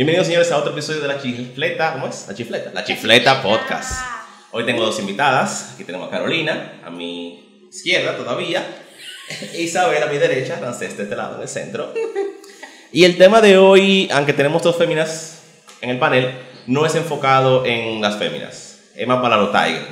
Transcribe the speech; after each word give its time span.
Bienvenidos 0.00 0.28
señores 0.28 0.50
a 0.50 0.56
otro 0.56 0.72
episodio 0.72 1.02
de 1.02 1.08
La 1.08 1.20
Chifleta, 1.20 1.92
¿cómo 1.92 2.06
es? 2.06 2.24
La 2.26 2.34
Chifleta, 2.34 2.70
La 2.72 2.82
Chifleta 2.84 3.42
Podcast. 3.42 4.00
Hoy 4.50 4.64
tengo 4.64 4.82
dos 4.82 4.98
invitadas, 4.98 5.72
aquí 5.74 5.84
tenemos 5.84 6.08
a 6.08 6.10
Carolina, 6.10 6.80
a 6.82 6.88
mi 6.88 7.66
izquierda 7.70 8.16
todavía, 8.16 8.64
e 9.52 9.60
Isabel 9.60 10.02
a 10.02 10.06
mi 10.06 10.16
derecha, 10.16 10.56
Francés 10.56 10.96
de 10.96 11.02
este 11.02 11.14
lado, 11.14 11.36
en 11.36 11.42
el 11.42 11.48
centro. 11.48 11.92
Y 12.92 13.04
el 13.04 13.18
tema 13.18 13.42
de 13.42 13.58
hoy, 13.58 14.08
aunque 14.10 14.32
tenemos 14.32 14.62
dos 14.62 14.76
féminas 14.76 15.42
en 15.82 15.90
el 15.90 15.98
panel, 15.98 16.30
no 16.66 16.86
es 16.86 16.94
enfocado 16.94 17.66
en 17.66 18.00
las 18.00 18.16
féminas, 18.16 18.80
es 18.96 19.06
más 19.06 19.20
para 19.20 19.36
los 19.36 19.52
tigres. 19.52 19.84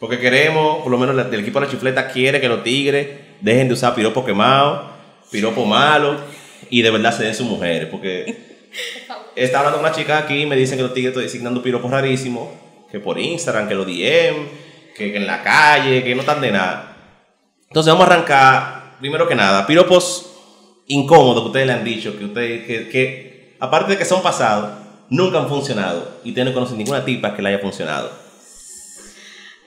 Porque 0.00 0.18
queremos, 0.18 0.82
por 0.82 0.90
lo 0.90 0.98
menos 0.98 1.14
el 1.32 1.40
equipo 1.40 1.60
de 1.60 1.66
La 1.66 1.70
Chifleta 1.70 2.08
quiere 2.08 2.40
que 2.40 2.48
los 2.48 2.64
tigres 2.64 3.06
dejen 3.40 3.68
de 3.68 3.74
usar 3.74 3.94
piropo 3.94 4.24
quemado, 4.24 4.90
piropo 5.30 5.64
malo, 5.64 6.18
y 6.68 6.82
de 6.82 6.90
verdad 6.90 7.16
se 7.16 7.22
den 7.22 7.36
sus 7.36 7.46
mujeres, 7.46 7.86
porque... 7.88 8.50
Está 9.36 9.58
hablando 9.60 9.78
con 9.80 9.86
una 9.86 9.94
chica 9.94 10.18
aquí 10.18 10.42
y 10.42 10.46
me 10.46 10.56
dicen 10.56 10.76
que 10.76 10.82
los 10.82 10.92
tigres 10.94 11.10
estoy 11.10 11.24
designando 11.24 11.62
piropos 11.62 11.90
rarísimos, 11.90 12.48
que 12.90 13.00
por 13.00 13.18
Instagram, 13.18 13.68
que 13.68 13.74
los 13.74 13.86
DM, 13.86 14.48
que, 14.94 15.10
que 15.12 15.16
en 15.16 15.26
la 15.26 15.42
calle, 15.42 16.04
que 16.04 16.14
no 16.14 16.20
están 16.20 16.40
de 16.40 16.52
nada. 16.52 16.96
Entonces 17.68 17.92
vamos 17.92 18.06
a 18.08 18.12
arrancar, 18.12 18.96
primero 19.00 19.26
que 19.26 19.34
nada, 19.34 19.66
piropos 19.66 20.28
incómodos 20.88 21.42
que 21.42 21.46
ustedes 21.48 21.66
le 21.66 21.72
han 21.72 21.84
dicho, 21.84 22.18
que 22.18 22.24
ustedes, 22.26 22.66
que, 22.66 22.88
que 22.90 23.56
aparte 23.60 23.92
de 23.92 23.98
que 23.98 24.04
son 24.04 24.22
pasados, 24.22 24.70
nunca 25.08 25.38
han 25.38 25.48
funcionado 25.48 26.18
y 26.24 26.30
ustedes 26.30 26.48
no 26.48 26.54
conocen 26.54 26.76
ninguna 26.76 27.04
tipa 27.04 27.34
que 27.34 27.40
le 27.40 27.48
haya 27.50 27.58
funcionado. 27.60 28.10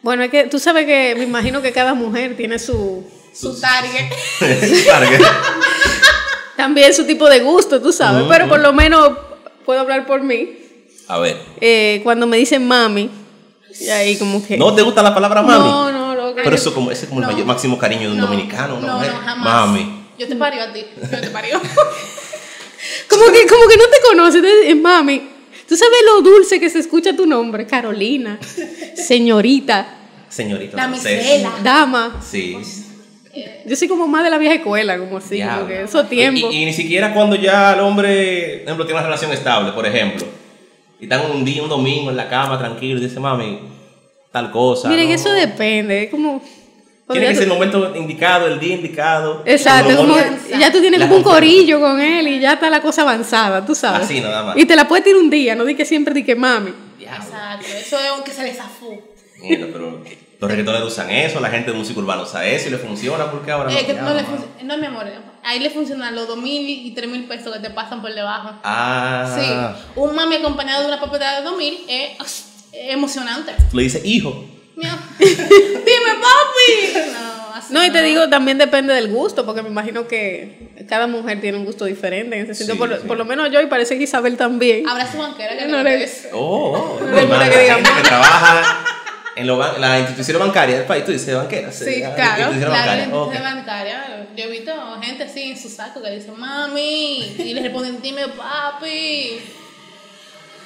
Bueno, 0.04 0.22
es 0.24 0.30
que 0.30 0.44
tú 0.46 0.60
sabes 0.60 0.86
que 0.86 1.16
me 1.18 1.24
imagino 1.24 1.64
que 1.64 1.72
cada 1.72 1.96
mujer 1.96 2.38
tiene 2.38 2.60
su, 2.60 3.10
Su 3.34 3.60
target. 3.60 4.12
Claro 4.86 5.10
que- 5.10 5.18
también 6.58 6.94
su 6.94 7.06
tipo 7.06 7.28
de 7.28 7.40
gusto, 7.40 7.82
tú 7.82 7.92
sabes, 7.92 8.24
pero 8.30 8.48
por 8.48 8.60
lo 8.60 8.72
menos 8.72 9.10
puedo 9.66 9.80
hablar 9.80 10.06
por 10.06 10.22
mí. 10.24 10.58
a 11.08 11.20
ver, 11.20 11.38
Eh, 11.62 12.00
cuando 12.04 12.28
me 12.28 12.38
dicen 12.38 12.68
mami, 12.68 13.10
y 13.80 13.90
ahí 13.90 14.18
como 14.18 14.46
que... 14.46 14.58
¿no 14.58 14.74
te 14.74 14.82
gusta 14.82 15.04
la 15.04 15.14
palabra 15.14 15.42
mami? 15.42 15.68
No, 15.70 15.92
no, 15.92 16.16
lo 16.16 16.34
que... 16.36 16.44
Pero 16.44 16.56
eso 16.56 16.74
como, 16.74 16.92
ese 16.92 17.04
es 17.06 17.10
como 17.10 17.22
el 17.22 17.28
mayor- 17.28 17.46
máximo 17.46 17.78
cariño 17.78 18.04
de 18.04 18.12
un 18.14 18.18
No, 18.18 18.28
dominicano, 18.28 18.80
¿no? 18.80 18.88
No, 18.88 18.94
mujer? 18.96 19.12
no, 19.14 19.20
jamás. 19.20 19.68
Mami. 19.68 20.06
Yo 20.18 20.28
te 20.28 20.36
pario 20.38 20.64
a 20.64 20.72
ti. 20.72 20.86
Yo 21.12 21.20
te 21.22 21.30
pario. 21.30 21.60
Como 23.10 23.26
que, 23.32 23.46
como 23.48 23.68
que 23.68 23.78
no 23.78 23.84
te 23.86 23.98
conoces, 24.08 24.42
te 24.42 24.60
dicen, 24.62 24.82
mami. 24.82 25.30
Tú 25.68 25.76
sabes 25.76 25.98
lo 26.06 26.22
dulce 26.22 26.60
que 26.60 26.70
se 26.70 26.80
escucha 26.80 27.16
tu 27.16 27.26
nombre, 27.26 27.66
Carolina, 27.66 28.40
señorita, 29.08 29.88
Señorita. 30.30 30.78
Damisela. 30.78 31.52
dama. 31.64 32.22
Sí. 32.24 32.56
Yo 33.66 33.76
soy 33.76 33.88
como 33.88 34.08
más 34.08 34.24
de 34.24 34.30
la 34.30 34.38
vieja 34.38 34.56
escuela, 34.56 34.98
como 34.98 35.18
así, 35.18 35.42
como 35.42 35.68
que 35.68 35.84
esos 35.84 36.08
tiempos. 36.08 36.54
Y, 36.54 36.64
y 36.64 36.66
ni 36.66 36.74
siquiera 36.74 37.14
cuando 37.14 37.36
ya 37.36 37.74
el 37.74 37.80
hombre, 37.82 38.60
por 38.60 38.64
ejemplo, 38.64 38.86
tiene 38.86 39.00
una 39.00 39.08
relación 39.08 39.32
estable, 39.34 39.72
por 39.74 39.86
ejemplo, 39.86 40.26
y 41.00 41.04
están 41.04 41.30
un 41.32 41.44
día, 41.44 41.64
un 41.64 41.70
domingo 41.70 42.10
en 42.10 42.18
la 42.18 42.30
cama 42.30 42.58
tranquilo, 42.58 43.00
y 43.00 43.04
dice, 43.04 43.20
mami, 43.20 43.60
tal 44.32 44.52
cosa. 44.52 44.90
Miren, 44.90 45.08
¿no? 45.08 45.16
eso 45.16 45.32
depende, 45.32 46.04
es 46.04 46.10
como... 46.10 46.42
Tiene 47.12 47.28
que 47.28 47.34
ya 47.34 47.40
ser 47.40 47.44
el 47.44 47.54
momento 47.54 47.96
indicado, 47.96 48.48
el 48.48 48.60
día 48.60 48.76
indicado. 48.76 49.44
Exacto, 49.46 49.96
como 49.96 50.16
ya 50.18 50.72
tú 50.72 50.82
tienes 50.82 51.00
La 51.00 51.08
como 51.08 51.18
un 51.18 51.24
corillo 51.24 51.80
con 51.80 52.02
él 52.02 52.28
y 52.28 52.40
ya 52.40 52.54
está 52.54 52.68
la 52.72 52.82
cosa 52.82 53.04
avanzada, 53.04 53.64
tú 53.64 53.76
sabes. 53.76 54.06
Así 54.06 54.22
nada 54.22 54.42
más. 54.42 54.58
Y 54.58 54.66
te 54.66 54.76
la 54.76 54.88
puedes 54.88 55.06
tirar 55.06 55.20
un 55.20 55.30
día, 55.30 55.54
no 55.54 55.66
di 55.66 55.76
que 55.76 55.86
siempre 55.86 56.16
di 56.16 56.24
que 56.24 56.36
mami. 56.36 56.74
Exacto. 57.00 57.68
Eso 57.80 58.00
es 58.00 58.08
aunque 58.08 58.32
se 58.32 58.44
le 58.44 58.54
zafó. 58.56 58.98
Mira, 59.40 59.68
pero 59.72 60.02
los 60.40 60.50
reggaetoneros 60.50 60.92
usan 60.92 61.10
eso, 61.12 61.40
la 61.40 61.50
gente 61.50 61.72
de 61.72 61.78
música 61.78 62.00
urbana 62.00 62.22
usa 62.24 62.46
eso 62.46 62.68
y 62.68 62.72
le 62.72 62.78
funciona, 62.78 63.32
porque 63.32 63.52
ahora 63.52 63.72
Eh, 63.72 63.86
que 63.86 63.94
no, 63.94 64.14
le 64.14 64.24
mamá. 64.24 64.38
func- 64.38 64.64
no, 64.64 64.78
mi 64.78 64.86
amor. 64.86 65.06
Ahí 65.44 65.60
le 65.60 65.70
funcionan 65.70 66.16
los 66.16 66.28
2 66.28 66.38
mil 66.38 66.68
y 66.70 66.92
3 66.92 67.10
mil 67.10 67.24
pesos 67.26 67.54
que 67.54 67.60
te 67.60 67.70
pasan 67.70 68.02
por 68.02 68.14
debajo. 68.14 68.52
Ah, 68.64 69.26
Sí. 69.38 70.00
Un 70.00 70.16
mami 70.16 70.36
acompañado 70.36 70.82
de 70.82 70.88
una 70.88 71.00
papeleta 71.00 71.38
de 71.38 71.44
2 71.44 71.58
mil 71.58 71.80
es 71.88 72.46
emocionante. 72.74 73.54
le 73.74 73.84
dices, 73.84 74.02
hijo. 74.06 74.46
Mira. 74.76 74.98
Dime, 75.20 76.12
papi. 76.22 76.98
No, 77.14 77.54
así 77.56 77.74
No, 77.74 77.86
y 77.86 77.90
te 77.92 78.02
digo, 78.02 78.28
también 78.30 78.58
depende 78.58 78.94
del 78.94 79.08
gusto, 79.08 79.46
porque 79.46 79.62
me 79.62 79.70
imagino 79.70 80.06
que 80.08 80.74
cada 80.90 81.08
mujer 81.08 81.40
tiene 81.40 81.58
un 81.58 81.64
gusto 81.66 81.86
diferente 81.86 82.36
en 82.38 82.44
ese 82.44 82.56
sentido. 82.56 82.74
Sí, 82.76 82.80
por, 82.80 83.02
sí. 83.02 83.08
por 83.08 83.18
lo 83.18 83.24
menos 83.24 83.50
yo, 83.52 83.62
y 83.62 83.68
parece 83.68 83.98
que 83.98 84.04
Isabel 84.04 84.36
también. 84.36 84.88
Habrá 84.90 85.10
su 85.10 85.18
banquera 85.18 85.56
que 85.58 85.66
No 85.68 85.78
no 85.78 85.84
le-. 85.84 86.10
Oh, 86.34 86.98
oh, 87.00 87.00
No 87.06 87.16
que 87.16 87.58
gente 87.58 87.90
que 87.96 88.02
trabaja 88.04 88.86
en 89.36 89.48
lo 89.48 89.58
ban- 89.58 89.78
la 89.80 90.00
institución 90.00 90.40
bancaria 90.40 90.78
del 90.78 90.86
país, 90.86 91.04
tú 91.06 91.12
dices 91.12 91.36
banquera. 91.36 91.72
Sí, 91.72 92.00
la 92.00 92.16
claro. 92.16 92.42
institución 92.54 92.72
La 92.72 92.78
bancaria, 92.80 93.16
ok. 93.16 93.34
bancaria. 93.42 94.28
Yo 94.36 94.44
he 94.46 94.48
visto 94.50 94.74
gente 95.02 95.24
así 95.24 95.44
en 95.52 95.58
su 95.60 95.70
saco 95.70 96.02
que 96.02 96.10
dice 96.12 96.32
mami 96.32 97.36
y 97.38 97.54
le 97.54 97.62
responden 97.62 98.02
dime 98.02 98.28
papi. 98.30 99.40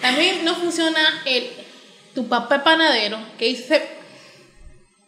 También 0.02 0.46
no 0.46 0.56
funciona 0.56 1.00
el 1.25 1.50
tu 2.16 2.28
papá 2.28 2.56
es 2.57 2.62
panadero 2.62 3.18
que 3.38 3.47
hizo 3.50 3.74
ese, 3.74 3.88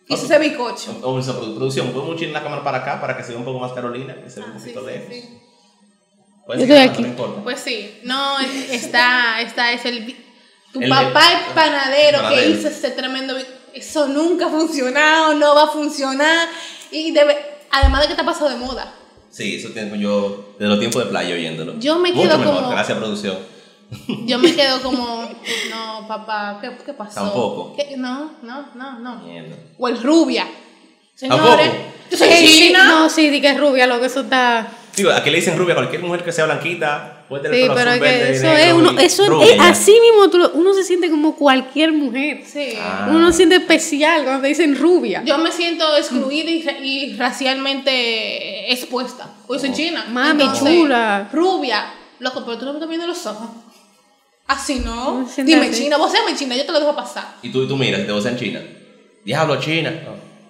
hizo 0.08 0.26
ese 0.26 0.40
bizcocho. 0.40 1.00
O 1.04 1.20
esa 1.20 1.34
produ- 1.34 1.56
producción, 1.56 1.92
podemos 1.92 2.22
ir 2.22 2.30
la 2.30 2.44
cámara 2.44 2.64
para 2.64 2.80
acá 2.80 3.00
para 3.00 3.16
que 3.16 3.24
se 3.24 3.30
vea 3.30 3.40
un 3.40 3.46
poco 3.46 3.60
más 3.60 3.72
Carolina, 3.74 4.16
que 4.22 4.30
se 4.30 4.40
vea 4.42 4.50
un 4.50 4.56
Ah, 4.58 4.60
sí, 4.60 4.72
poquito 4.72 4.82
sí, 4.82 4.86
lejos. 4.88 5.08
sí. 5.14 5.38
Puedes 6.46 6.68
Yo 6.68 6.76
estoy 6.76 6.90
aquí. 6.90 7.04
No. 7.18 7.44
Pues 7.44 7.60
sí, 7.60 8.00
no, 8.04 8.40
está, 8.40 9.40
está, 9.42 9.72
es 9.72 9.86
el... 9.86 10.16
Tu 10.74 10.82
El- 10.82 10.90
papá 10.90 11.22
es 11.34 11.54
panadero, 11.54 12.20
panadero. 12.20 12.42
que 12.42 12.50
hizo 12.50 12.68
ese 12.68 12.92
tremendo... 12.92 13.36
Eso 13.74 14.08
nunca 14.08 14.48
ha 14.48 14.50
funcionado, 14.50 15.34
no 15.36 15.56
va 15.56 15.64
a 15.64 15.68
funcionar. 15.68 16.48
Y 16.92 17.12
debe, 17.12 17.38
además 17.72 18.02
de 18.02 18.08
que 18.10 18.16
te 18.16 18.22
ha 18.22 18.26
pasado 18.26 18.50
de 18.50 18.58
moda. 18.58 18.94
Sí, 19.30 19.56
eso 19.56 19.70
tengo 19.70 19.96
yo 19.96 20.54
desde 20.60 20.68
los 20.70 20.80
tiempos 20.80 21.04
de 21.06 21.10
playa 21.10 21.34
oyéndolo. 21.36 21.80
Yo 21.80 21.98
me 21.98 22.12
Mucho 22.12 22.28
quedo 22.28 22.38
mejor, 22.40 22.56
como- 22.56 22.70
Gracias, 22.70 22.98
producción. 22.98 23.38
Yo 24.26 24.40
me 24.40 24.54
quedo 24.56 24.82
como, 24.82 25.30
no, 25.70 26.08
papá, 26.08 26.60
¿qué, 26.62 26.72
qué 26.86 26.94
pasó? 26.94 27.16
Tampoco. 27.24 27.76
¿Qué? 27.76 27.96
No, 27.98 28.32
no, 28.42 28.70
no, 28.74 29.00
no. 29.00 29.16
Mierda. 29.20 29.56
O 29.78 29.88
el 29.90 30.02
rubia. 30.02 30.48
¿Tampoco? 31.20 31.44
Señores, 31.44 31.72
yo 32.10 32.18
soy 32.18 32.30
Sí, 32.30 32.48
china. 32.68 32.86
No, 32.86 33.10
sí, 33.10 33.30
di 33.30 33.42
que 33.42 33.50
es 33.50 33.60
rubia, 33.60 33.88
lo 33.88 34.00
que 34.00 34.06
eso 34.06 34.22
está. 34.22 34.68
Digo, 34.96 35.12
aquí 35.12 35.30
le 35.30 35.38
dicen 35.38 35.58
rubia 35.58 35.74
a 35.74 35.76
cualquier 35.78 36.02
mujer 36.04 36.24
que 36.24 36.32
sea 36.32 36.46
blanquita, 36.46 37.21
puede 37.32 37.44
tener 37.44 37.62
Sí, 37.62 37.72
pero 37.74 37.92
que 37.94 38.00
verde, 38.00 38.32
eso 38.36 38.44
negro 38.44 38.58
es 38.58 38.74
uno, 38.74 39.00
eso 39.00 39.26
rubia 39.30 39.54
es 39.54 39.60
así 39.62 39.98
mismo, 40.02 40.30
tú 40.30 40.52
uno 40.54 40.74
se 40.74 40.84
siente 40.84 41.10
como 41.10 41.36
cualquier 41.36 41.94
mujer. 41.94 42.44
Sí. 42.46 42.74
Ah. 42.78 43.08
Uno 43.10 43.32
se 43.32 43.38
siente 43.38 43.56
especial 43.56 44.24
cuando 44.24 44.42
te 44.42 44.50
dicen 44.50 44.78
rubia. 44.78 45.24
Yo 45.24 45.38
me 45.38 45.50
siento 45.52 45.96
excluida 45.96 46.50
y, 46.52 46.68
y 46.84 47.16
racialmente 47.16 48.72
expuesta. 48.72 49.34
Pues 49.48 49.62
soy 49.62 49.72
china. 49.72 50.06
Mami, 50.10 50.44
Entonces, 50.44 50.68
chula. 50.68 51.30
Rubia. 51.32 51.94
Loco, 52.20 52.44
pero 52.46 52.58
tú 52.58 52.66
no 52.66 52.74
me 52.74 52.78
estás 52.78 52.90
viendo 52.90 53.08
los 53.08 53.26
ojos. 53.26 53.50
Así 54.48 54.80
no. 54.80 55.22
No, 55.22 55.30
Dime 55.38 55.68
así. 55.68 55.84
china, 55.84 55.98
vos 55.98 56.12
séame 56.12 56.36
china, 56.36 56.56
yo 56.56 56.66
te 56.66 56.72
lo 56.74 56.80
dejo 56.82 56.94
pasar. 56.96 57.36
Y 57.42 57.50
tú, 57.50 57.64
y 57.64 57.68
tú 57.68 57.78
miras, 57.78 58.06
te 58.06 58.12
vas 58.12 58.26
en 58.26 58.38
China. 58.38 58.62
Diablo, 59.24 59.58
China. 59.60 59.94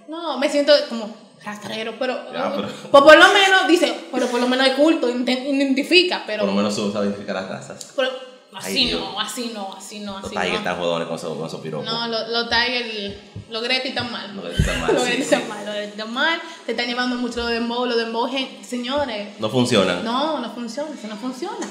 No. 0.09 0.21
No, 0.33 0.37
me 0.39 0.49
siento 0.49 0.73
como 0.89 1.15
rastrero, 1.43 1.95
pero, 1.97 2.13
Ya, 2.33 2.53
pero- 2.55 2.67
Pues 2.91 3.03
por 3.03 3.17
lo 3.17 3.33
menos 3.33 3.67
dice, 3.67 4.05
pero 4.11 4.27
por 4.27 4.39
lo 4.39 4.47
menos 4.47 4.65
hay 4.67 4.73
culto, 4.73 5.09
identifica, 5.09 6.23
pero, 6.25 6.41
Por 6.43 6.49
lo 6.49 6.55
menos 6.55 6.75
tú 6.75 6.91
sabes 6.91 7.07
identificar 7.09 7.35
las 7.35 7.49
razas. 7.49 7.91
pero 7.95 8.09
así 8.53 8.77
Ay, 8.77 8.85
Dios. 8.87 8.99
no, 9.01 9.19
así 9.19 9.51
no, 9.53 9.73
así 9.75 9.99
no, 10.01 10.13
Los 10.15 10.25
así 10.25 10.29
tigers 10.35 10.51
no. 10.51 10.57
están 10.57 10.77
jodones 10.77 11.07
con 11.07 11.17
esos, 11.17 11.37
con 11.37 11.47
esos 11.47 11.61
piropos. 11.61 11.85
No, 11.85 12.07
los 12.07 12.29
lo 12.29 12.47
Tiger, 12.49 13.17
los 13.49 13.63
Greti 13.63 13.87
están 13.89 14.11
mal. 14.11 14.35
Los 14.35 14.43
Greti 14.45 14.61
están 14.61 14.81
mal, 14.81 14.93
Los 14.93 15.03
Greti 15.05 15.21
están 15.21 15.47
mal, 15.49 15.65
los 15.65 15.73
Greti 15.75 15.91
están 15.91 16.13
mal. 16.13 16.41
Se 16.65 16.71
están 16.71 16.85
llevando 16.87 17.15
mucho 17.17 17.39
lo 17.41 17.47
de 17.47 17.53
dembow, 17.55 17.85
lo 17.85 17.95
de 17.95 18.03
dembow, 18.05 18.29
señores. 18.61 19.39
No 19.39 19.49
funcionan. 19.49 20.03
No, 20.03 20.39
no 20.39 20.51
funciona, 20.53 20.89
eso 20.97 21.07
no 21.07 21.15
funciona. 21.17 21.67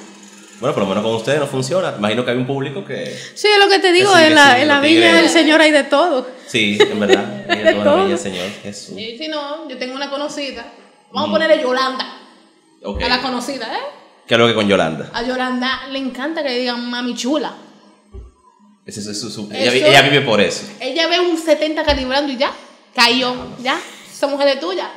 Bueno, 0.61 0.75
por 0.75 0.83
lo 0.83 0.89
menos 0.91 1.03
con 1.03 1.15
ustedes 1.15 1.41
no 1.41 1.47
funciona. 1.47 1.95
Imagino 1.97 2.25
que 2.25 2.31
hay 2.33 2.37
un 2.37 2.47
público 2.47 2.85
que. 2.85 3.17
Sí, 3.35 3.49
es 3.49 3.59
lo 3.59 3.69
que 3.69 3.79
te 3.79 3.93
digo, 3.93 4.13
que 4.15 4.27
en 4.27 4.35
la, 4.35 4.61
en 4.61 4.69
la 4.69 4.81
tigres. 4.83 5.15
del 5.15 5.29
Señor 5.31 5.61
hay 5.61 5.71
de 5.71 5.85
todo. 5.85 6.27
Sí, 6.47 6.79
en 6.81 7.01
verdad. 7.01 7.45
Hay 7.49 7.59
de 7.59 7.73
toda 7.73 7.85
la 7.85 7.85
todo. 7.85 8.05
bella, 8.05 8.17
Señor 8.19 8.47
Jesús. 8.63 8.99
Y 8.99 9.17
si 9.17 9.29
no, 9.29 9.69
yo 9.69 9.79
tengo 9.79 9.95
una 9.95 10.11
conocida. 10.11 10.65
Vamos 11.13 11.29
Mm. 11.29 11.33
a 11.33 11.35
ponerle 11.35 11.63
Yolanda. 11.63 12.17
A 12.85 13.09
la 13.09 13.21
conocida, 13.23 13.67
¿eh? 13.75 13.81
¿Qué 14.27 14.35
es 14.35 14.39
lo 14.41 14.47
que 14.47 14.55
con 14.55 14.69
Yolanda? 14.69 15.11
A 15.13 15.23
Yolanda 15.23 15.87
le 15.91 15.99
encanta 15.99 16.43
que 16.43 16.51
le 16.51 16.59
digan 16.59 16.89
mami 16.91 17.15
chula. 17.15 17.55
Su- 18.87 19.49
ella, 19.53 19.73
Eso- 19.73 19.87
ella 19.87 20.03
vive 20.03 20.21
por 20.23 20.41
eso. 20.41 20.65
Ella 20.81 21.07
ve 21.07 21.21
un 21.21 21.39
70 21.39 21.85
calibrando 21.85 22.33
y 22.33 22.37
ya, 22.37 22.53
cayó, 22.95 23.35
ya, 23.63 23.79
esa 24.13 24.27
mujer 24.27 24.49
es 24.49 24.61
tuya. 24.61 24.91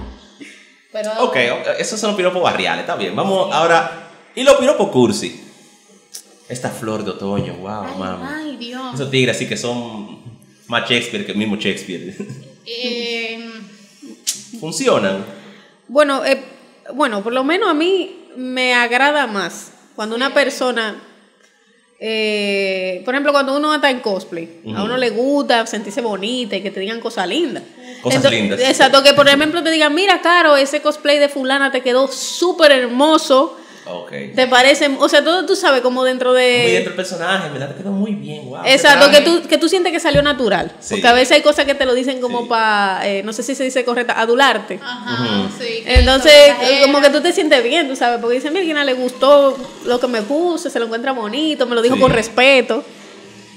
Pero, 0.91 1.11
Ok, 1.23 1.37
ok, 1.61 1.67
esos 1.79 1.99
son 1.99 2.09
los 2.11 2.17
piropos 2.17 2.41
barriales, 2.41 2.81
está 2.81 2.95
bien. 2.95 3.15
Vamos 3.15 3.53
ahora. 3.53 4.09
¿Y 4.35 4.43
los 4.43 4.55
piropos 4.55 4.89
cursi? 4.89 5.43
Esta 6.53 6.69
flor 6.69 7.03
de 7.03 7.11
otoño, 7.11 7.55
wow, 7.55 7.83
Ay, 7.85 7.97
mami. 7.97 8.23
ay, 8.29 8.57
Dios. 8.57 8.93
Esos 8.93 9.09
tigres 9.09 9.35
así 9.35 9.47
que 9.47 9.57
son 9.57 10.19
más 10.67 10.87
Shakespeare 10.87 11.25
que 11.25 11.31
el 11.31 11.37
mismo 11.39 11.55
Shakespeare. 11.55 12.15
Eh, 12.65 13.49
Funcionan. 14.59 15.25
Bueno, 15.87 16.23
eh, 16.23 16.41
bueno, 16.93 17.23
por 17.23 17.33
lo 17.33 17.43
menos 17.43 17.69
a 17.69 17.73
mí 17.73 18.27
me 18.37 18.73
agrada 18.73 19.25
más 19.27 19.71
cuando 19.95 20.15
una 20.15 20.33
persona, 20.33 20.95
eh, 21.99 23.01
por 23.03 23.13
ejemplo, 23.15 23.31
cuando 23.33 23.57
uno 23.57 23.73
está 23.73 23.89
en 23.89 23.99
cosplay, 23.99 24.61
a 24.75 24.83
uno 24.83 24.95
le 24.95 25.09
gusta 25.09 25.65
sentirse 25.65 26.01
bonita 26.01 26.55
y 26.55 26.61
que 26.61 26.71
te 26.71 26.79
digan 26.79 26.99
cosas 27.01 27.27
lindas. 27.27 27.63
Cosas 28.01 28.29
lindas. 28.31 28.59
Exacto, 28.59 29.01
que 29.03 29.13
por 29.13 29.27
ejemplo 29.27 29.63
te 29.63 29.71
digan, 29.71 29.93
mira, 29.93 30.21
Caro, 30.21 30.55
ese 30.55 30.81
cosplay 30.81 31.17
de 31.17 31.29
fulana 31.29 31.71
te 31.71 31.81
quedó 31.81 32.07
súper 32.07 32.71
hermoso. 32.71 33.57
Ok. 33.85 34.11
¿Te 34.35 34.47
parece? 34.47 34.89
O 34.99 35.09
sea, 35.09 35.23
todo 35.23 35.45
tú 35.45 35.55
sabes 35.55 35.81
como 35.81 36.03
dentro 36.03 36.31
Muy 36.31 36.41
de... 36.41 36.57
dentro 36.71 36.91
del 36.91 36.95
personaje, 36.95 37.49
verdad 37.49 37.69
te 37.71 37.81
quedó 37.81 37.91
muy 37.91 38.13
bien, 38.13 38.45
wow. 38.49 38.61
Exacto, 38.65 39.11
que 39.11 39.21
tú, 39.21 39.41
que 39.47 39.57
tú 39.57 39.67
sientes 39.67 39.91
que 39.91 39.99
salió 39.99 40.21
natural. 40.21 40.71
Sí. 40.79 40.95
Porque 40.95 41.07
a 41.07 41.13
veces 41.13 41.33
hay 41.33 41.41
cosas 41.41 41.65
que 41.65 41.75
te 41.75 41.85
lo 41.85 41.93
dicen 41.93 42.21
como 42.21 42.43
Sí. 42.43 42.45
para, 42.49 43.03
no 43.23 43.33
sé 43.33 43.43
si 43.43 43.55
se 43.55 43.63
dice 43.63 43.83
correcta, 43.83 44.19
adularte. 44.19 44.79
Ajá, 44.81 45.49
sí. 45.59 45.83
Entonces, 45.85 46.31
exagera. 46.33 46.81
como 46.85 47.01
que 47.01 47.09
tú 47.09 47.21
te 47.21 47.33
sientes 47.33 47.61
bien, 47.63 47.87
tú 47.89 47.95
sabes, 47.95 48.19
porque 48.21 48.35
dice, 48.35 48.51
mira, 48.51 48.83
le 48.85 48.93
gustó 48.93 49.57
lo 49.85 49.99
que 49.99 50.07
me 50.07 50.21
puse, 50.21 50.69
se 50.69 50.79
lo 50.79 50.85
encuentra 50.85 51.11
bonito, 51.11 51.65
me 51.65 51.75
lo 51.75 51.81
dijo 51.81 51.95
Sí. 51.95 52.01
con 52.01 52.11
respeto. 52.11 52.83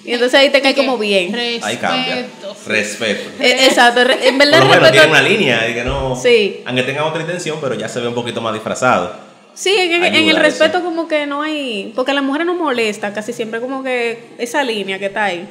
Y 0.04 0.12
entonces 0.12 0.38
ahí 0.38 0.50
te 0.50 0.60
cae 0.62 0.74
como 0.74 0.98
bien. 0.98 1.34
Ahí 1.34 1.76
cambia. 1.78 2.14
respeto. 2.16 2.56
Respeto. 2.66 3.30
Eh, 3.40 3.66
Exacto, 3.66 4.00
en 4.02 4.38
verdad 4.38 4.58
Por 4.60 4.68
lo 4.68 4.74
menos 4.76 4.90
tiene 4.92 5.06
respeto- 5.06 5.10
una 5.10 5.22
línea 5.22 5.68
y 5.68 5.74
que 5.74 5.84
no. 5.84 6.14
Sí. 6.20 6.62
Aunque 6.64 6.84
tenga 6.84 7.04
otra 7.04 7.20
intención, 7.22 7.58
pero 7.60 7.74
ya 7.74 7.88
se 7.88 7.98
ve 8.00 8.06
un 8.08 8.14
poquito 8.14 8.40
más 8.40 8.54
disfrazado. 8.54 9.25
Sí, 9.56 9.74
en, 9.76 10.04
en- 10.04 10.14
el 10.14 10.28
eso. 10.30 10.38
respeto 10.38 10.82
como 10.84 11.08
que 11.08 11.26
no 11.26 11.42
hay, 11.42 11.92
porque 11.96 12.10
a 12.12 12.14
las 12.14 12.22
mujeres 12.22 12.46
no 12.46 12.54
molesta 12.54 13.12
casi 13.12 13.32
siempre 13.32 13.58
como 13.60 13.82
que 13.82 14.34
esa 14.38 14.62
línea 14.62 14.98
que 14.98 15.06
está 15.06 15.24
ahí, 15.24 15.48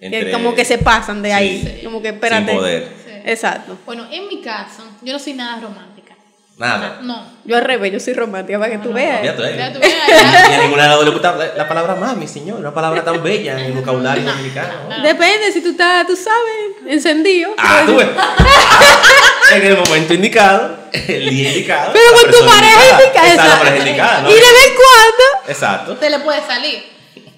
que 0.00 0.30
como 0.32 0.54
que 0.54 0.64
se 0.64 0.76
pasan 0.78 1.22
de 1.22 1.28
Sí. 1.30 1.34
ahí, 1.34 1.80
como 1.84 2.02
que 2.02 2.08
espérate. 2.08 2.46
Sin 2.50 2.56
poder. 2.58 2.88
Sí. 3.06 3.12
Exacto. 3.24 3.78
Bueno, 3.86 4.06
en 4.10 4.26
mi 4.28 4.40
caso, 4.42 4.82
yo 5.02 5.12
no 5.12 5.18
soy 5.18 5.34
nada 5.34 5.60
romántica. 5.60 6.14
Nada. 6.56 6.98
No. 7.02 7.24
Yo 7.44 7.56
al 7.56 7.62
revés, 7.64 7.92
yo 7.92 8.00
soy 8.00 8.14
romántica 8.14 8.58
para 8.58 8.72
que 8.72 8.78
tú 8.78 8.92
veas. 8.92 9.22
Ya 9.22 9.36
tú 9.36 9.42
ya. 9.44 9.72
Y 10.50 10.54
a 10.54 10.62
ninguna 10.64 10.88
lado 10.88 11.04
le 11.04 11.10
gusta 11.10 11.36
la, 11.36 11.54
la 11.54 11.68
palabra 11.68 11.94
mami, 11.94 12.26
señor. 12.26 12.58
Una 12.58 12.74
palabra 12.74 13.04
tan 13.04 13.22
bella 13.22 13.52
en 13.60 13.66
el 13.66 13.72
vocabulario 13.74 14.24
dominicano. 14.28 14.72
no. 14.88 15.00
Depende, 15.04 15.52
si 15.52 15.60
tú 15.60 15.68
estás, 15.70 16.04
tú 16.08 16.16
sabes, 16.16 16.92
encendido. 16.92 17.52
Ah, 17.56 17.84
tú 17.86 17.94
ves. 17.94 18.08
en 19.54 19.62
el 19.66 19.76
momento 19.76 20.14
indicado, 20.14 20.76
el 20.92 21.30
día 21.30 21.48
indicado. 21.50 21.92
Pero 21.92 22.04
la 22.10 22.12
con 22.16 22.24
tu 22.26 22.30
persona 22.38 22.52
pareja 22.52 23.02
indicada. 23.02 23.48
la 23.48 23.58
pareja 23.58 23.78
indicada, 23.86 24.20
¿no? 24.22 24.30
Y 24.30 24.34
de 24.34 24.40
vez 24.40 24.66
en 24.66 24.74
cuando. 24.74 25.48
Exacto. 25.52 25.96
Te 25.96 26.10
le 26.10 26.18
puede 26.20 26.40
salir. 26.46 26.84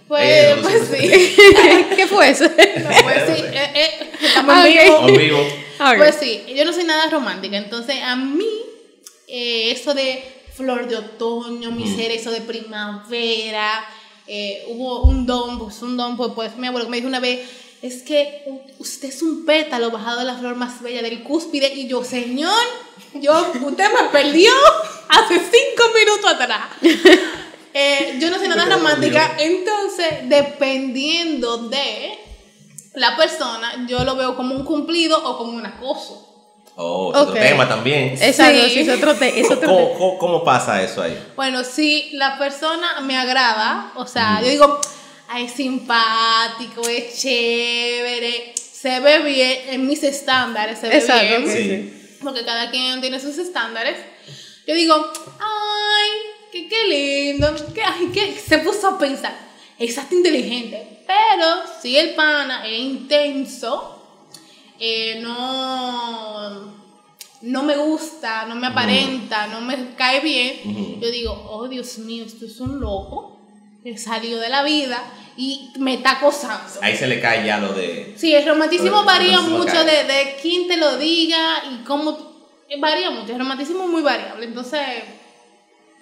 Pues, 0.09 0.25
Eh, 0.29 0.55
no 0.57 0.63
pues 0.63 0.83
sí. 0.91 1.37
¿Qué 1.97 2.07
fue 2.09 2.31
eso? 2.31 2.45
Pues 2.49 3.23
sí. 3.27 3.45
eh, 3.53 3.71
eh, 3.75 4.11
estamos 4.23 4.65
vivo. 4.65 5.07
Vivo. 5.07 5.49
Pues 5.97 6.17
sí, 6.21 6.45
yo 6.55 6.65
no 6.65 6.73
soy 6.73 6.85
nada 6.85 7.09
romántica. 7.11 7.57
Entonces, 7.57 7.97
a 8.05 8.17
mí, 8.17 8.49
eh, 9.29 9.71
eso 9.71 9.95
de 9.95 10.23
flor 10.55 10.89
de 10.89 10.97
otoño, 10.97 11.71
mi 11.71 11.85
Mm. 11.85 11.97
ser, 11.97 12.11
eso 12.11 12.31
de 12.31 12.41
primavera, 12.41 13.85
eh, 14.27 14.65
hubo 14.69 15.03
un 15.03 15.25
don, 15.27 15.59
pues 15.59 15.81
un 15.83 15.97
don, 15.97 16.17
pues, 16.17 16.33
pues 16.35 16.57
mi 16.57 16.67
abuelo 16.67 16.89
me 16.89 16.97
dijo 16.99 17.09
una 17.09 17.21
vez, 17.21 17.41
es 17.83 18.03
que 18.03 18.45
usted 18.79 19.09
es 19.09 19.23
un 19.23 19.45
pétalo 19.47 19.91
bajado 19.91 20.19
de 20.21 20.25
la 20.27 20.35
flor 20.37 20.55
más 20.57 20.83
bella 20.83 21.03
del 21.03 21.23
cúspide. 21.23 21.73
Y 21.75 21.87
yo, 21.89 22.05
señor, 22.05 22.53
yo, 23.15 23.53
usted 23.63 23.85
me 23.93 24.09
perdió 24.11 24.53
hace 25.09 25.35
cinco 25.39 25.85
minutos 25.95 26.33
atrás. 26.33 26.63
Eh, 27.73 28.19
yo 28.21 28.31
no 28.31 28.37
soy 28.39 28.49
nada 28.49 28.65
romántica, 28.65 29.37
entonces, 29.39 30.29
dependiendo 30.71 31.69
de 31.69 32.19
la 32.95 33.17
persona, 33.17 33.87
yo 33.89 34.03
lo 34.05 34.17
veo 34.17 34.35
como 34.35 34.57
un 34.57 34.65
cumplido 34.65 35.17
o 35.25 35.39
como 35.39 35.53
un 35.53 35.65
acoso. 35.65 36.27
Oh, 36.75 37.13
es 37.15 37.21
otro 37.21 37.35
tema 37.35 37.69
también. 37.69 38.19
Exacto, 38.21 38.61
Sí. 38.65 38.71
sí, 38.71 38.81
es 38.81 38.89
otro, 38.89 39.15
te- 39.15 39.39
es 39.41 39.49
otro 39.51 39.69
¿Cómo, 39.69 39.87
te- 39.87 39.95
cómo- 39.99 40.19
cómo 40.19 40.45
pasa 40.45 40.83
eso 40.83 41.01
ahí? 41.03 41.17
Bueno, 41.37 41.63
si 41.63 42.11
la 42.15 42.39
persona 42.39 43.01
me 43.03 43.17
agrada, 43.17 43.93
o 43.95 44.05
sea, 44.07 44.41
yo 44.43 44.49
digo, 44.49 44.81
"Ay, 45.33 45.45
es 45.45 45.53
simpático, 45.53 46.81
es 46.89 47.21
chévere, 47.21 48.53
se 48.57 48.99
ve 48.99 49.21
bien 49.21 49.61
en 49.69 49.87
mis 49.87 50.03
estándares, 50.03 50.81
se 50.81 50.89
ve 50.89 50.99
Exacto, 50.99 51.25
bien. 51.25 51.49
Sí. 51.49 52.17
porque 52.21 52.45
cada 52.45 52.69
quien 52.69 53.01
tiene 53.01 53.21
sus 53.21 53.39
estándares. 53.39 53.97
Yo 54.67 54.75
digo, 54.75 54.95
ay, 55.39 56.09
qué, 56.51 56.69
qué 56.69 56.85
lindo, 56.89 57.55
que, 57.73 57.81
ay, 57.81 58.07
que 58.13 58.41
se 58.41 58.59
puso 58.59 58.89
a 58.89 58.99
pensar, 58.99 59.33
exacto, 59.79 60.17
inteligente, 60.17 61.05
pero 61.07 61.63
si 61.81 61.97
el 61.97 62.15
pana 62.17 62.67
es 62.67 62.81
intenso, 62.81 64.03
eh, 64.81 65.21
no, 65.23 66.75
no 67.43 67.63
me 67.63 67.77
gusta, 67.77 68.47
no 68.47 68.57
me 68.57 68.67
aparenta, 68.67 69.47
no 69.47 69.61
me 69.61 69.95
cae 69.95 70.19
bien, 70.21 71.01
yo 71.01 71.09
digo, 71.09 71.33
oh 71.51 71.69
Dios 71.69 71.99
mío, 71.99 72.25
esto 72.25 72.47
es 72.47 72.59
un 72.59 72.81
loco 72.81 73.40
salió 73.97 74.39
de 74.39 74.49
la 74.49 74.63
vida 74.63 75.03
y 75.37 75.71
me 75.79 75.95
está 75.95 76.13
acosando. 76.13 76.81
Ahí 76.83 76.97
se 76.97 77.07
le 77.07 77.21
cae 77.21 77.47
ya 77.47 77.59
lo 77.59 77.73
de. 77.73 78.15
Sí, 78.17 78.35
el 78.35 78.47
romanticismo 78.47 79.05
varía 79.05 79.41
mucho 79.41 79.85
de, 79.85 80.05
de 80.05 80.37
quién 80.43 80.69
te 80.69 80.77
lo 80.77 80.97
diga 80.99 81.63
y 81.71 81.85
cómo. 81.85 82.31
Varía 82.79 83.11
mucho, 83.11 83.33
el 83.33 83.39
romanticismo 83.39 83.85
es 83.85 83.91
muy 83.91 84.03
variable. 84.03 84.47
Entonces, 84.47 84.81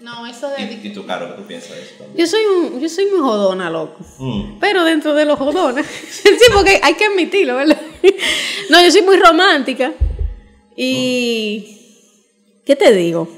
no, 0.00 0.26
eso 0.26 0.48
de. 0.50 0.62
¿Y, 0.62 0.86
y 0.86 0.92
tú, 0.92 1.06
Caro, 1.06 1.28
qué 1.28 1.40
tú 1.40 1.46
piensas 1.46 1.74
de 1.74 1.82
eso? 1.82 2.06
Yo 2.16 2.26
soy, 2.26 2.44
un, 2.44 2.80
yo 2.80 2.88
soy 2.88 3.06
muy 3.06 3.18
jodona, 3.18 3.68
loco. 3.68 4.04
Mm. 4.18 4.58
Pero 4.60 4.84
dentro 4.84 5.14
de 5.14 5.24
los 5.24 5.38
jodones. 5.38 5.86
sí, 6.10 6.28
porque 6.52 6.80
hay 6.82 6.94
que 6.94 7.06
admitirlo, 7.06 7.56
¿verdad? 7.56 7.80
no, 8.70 8.82
yo 8.82 8.90
soy 8.90 9.02
muy 9.02 9.16
romántica. 9.16 9.92
Y. 10.76 11.76
¿Qué 12.64 12.76
te 12.76 12.92
digo? 12.92 13.28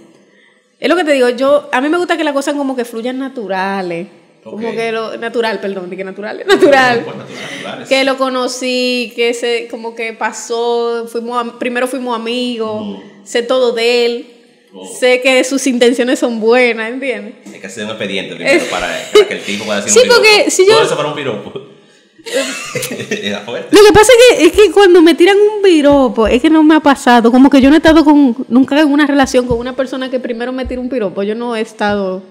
Es 0.78 0.88
lo 0.88 0.96
que 0.96 1.04
te 1.04 1.12
digo, 1.12 1.30
yo. 1.30 1.68
A 1.72 1.80
mí 1.80 1.88
me 1.88 1.96
gusta 1.96 2.18
que 2.18 2.24
las 2.24 2.34
cosas 2.34 2.54
como 2.54 2.76
que 2.76 2.84
fluyan 2.84 3.18
naturales. 3.18 4.08
Como 4.42 4.72
que 4.72 4.90
lo. 4.92 5.16
Natural, 5.18 5.60
perdón, 5.60 5.90
dije 5.90 6.02
natural. 6.04 6.42
Natural. 6.46 7.00
Pues, 7.04 7.16
natural. 7.16 7.86
Que 7.88 8.04
lo 8.04 8.16
conocí, 8.16 9.12
que 9.14 9.34
se, 9.34 9.68
como 9.68 9.94
que 9.94 10.12
pasó, 10.14 11.06
fuimos 11.08 11.54
primero 11.58 11.86
fuimos 11.86 12.16
amigos, 12.16 12.98
sé 13.24 13.42
todo 13.42 13.72
de 13.72 14.06
él, 14.06 14.26
Oh. 14.72 14.86
sé 14.86 15.20
que 15.20 15.42
sus 15.42 15.66
intenciones 15.66 16.20
son 16.20 16.38
buenas, 16.38 16.92
¿entiendes? 16.92 17.34
Hay 17.52 17.58
que 17.58 17.66
hacer 17.66 17.82
un 17.86 17.90
expediente 17.90 18.36
primero 18.36 18.64
para, 18.70 18.86
para 19.12 19.26
que 19.26 19.34
el 19.34 19.42
tipo 19.42 19.64
pueda 19.64 19.80
decir 19.80 19.92
Sí, 19.92 19.98
un 19.98 20.04
piropo. 20.04 20.22
porque 20.22 20.50
si 20.52 20.64
yo- 20.64 20.74
Todo 20.74 20.84
eso 20.84 20.96
para 20.96 21.08
un 21.08 21.14
piropo. 21.16 21.52
Era 23.22 23.40
fuerte. 23.40 23.74
Lo 23.76 23.82
que 23.84 23.92
pasa 23.92 24.12
es 24.12 24.38
que, 24.38 24.44
es 24.44 24.52
que 24.52 24.70
cuando 24.72 25.02
me 25.02 25.14
tiran 25.14 25.36
un 25.38 25.62
piropo, 25.62 26.26
es 26.28 26.40
que 26.40 26.50
no 26.50 26.62
me 26.62 26.76
ha 26.76 26.80
pasado, 26.80 27.32
como 27.32 27.50
que 27.50 27.60
yo 27.60 27.68
no 27.68 27.74
he 27.74 27.78
estado 27.78 28.04
con, 28.04 28.36
nunca 28.48 28.78
en 28.80 28.92
una 28.92 29.06
relación 29.06 29.46
con 29.46 29.58
una 29.58 29.74
persona 29.74 30.10
que 30.10 30.20
primero 30.20 30.52
me 30.52 30.64
tira 30.66 30.80
un 30.80 30.88
piropo, 30.88 31.22
yo 31.22 31.34
no 31.34 31.56
he 31.56 31.60
estado, 31.60 32.22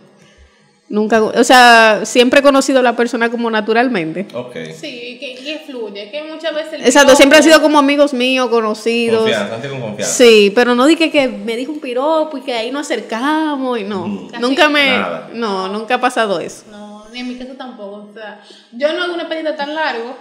nunca, 0.90 1.22
o 1.24 1.44
sea, 1.44 2.02
siempre 2.04 2.40
he 2.40 2.44
conocido 2.44 2.80
a 2.80 2.82
la 2.84 2.96
persona 2.96 3.30
como 3.32 3.50
naturalmente. 3.50 4.28
Ok. 4.34 4.56
Sí, 4.76 5.18
que, 5.20 5.36
que 5.36 5.60
fluye, 5.66 6.10
que 6.12 6.24
muchas 6.24 6.54
veces. 6.54 6.82
Exacto, 6.86 7.16
siempre 7.16 7.38
han 7.38 7.44
piropo- 7.44 7.48
sido 7.48 7.62
como 7.62 7.80
amigos 7.80 8.14
míos, 8.14 8.50
conocidos. 8.50 9.20
Confianza, 9.22 9.54
gente 9.54 9.70
con 9.70 9.82
confianza. 9.82 10.14
Sí, 10.16 10.52
pero 10.54 10.76
no 10.76 10.86
dije 10.86 11.10
que 11.12 11.28
me 11.28 11.56
dijo 11.56 11.72
un 11.72 11.80
piropo 11.80 12.38
y 12.38 12.42
que 12.42 12.54
ahí 12.54 12.72
nos 12.72 12.88
acercamos 12.88 13.80
y 13.80 13.84
no. 13.84 14.08
Mm. 14.08 14.32
Nunca 14.40 14.70
me. 14.70 14.98
Nada. 14.98 15.30
No, 15.34 15.68
nunca 15.70 15.96
ha 15.96 16.02
pasado 16.02 16.40
eso. 16.40 16.64
No, 16.72 17.06
ni 17.14 17.20
en 17.20 17.28
mi 17.28 17.36
caso 17.36 17.54
tampoco. 17.58 18.08
O 18.10 18.14
sea, 18.14 18.42
yo 18.72 18.92
no 18.94 19.04
hago 19.04 19.14
una 19.14 19.24
expediente 19.24 19.54
tan 19.54 19.74
largo. 19.76 20.16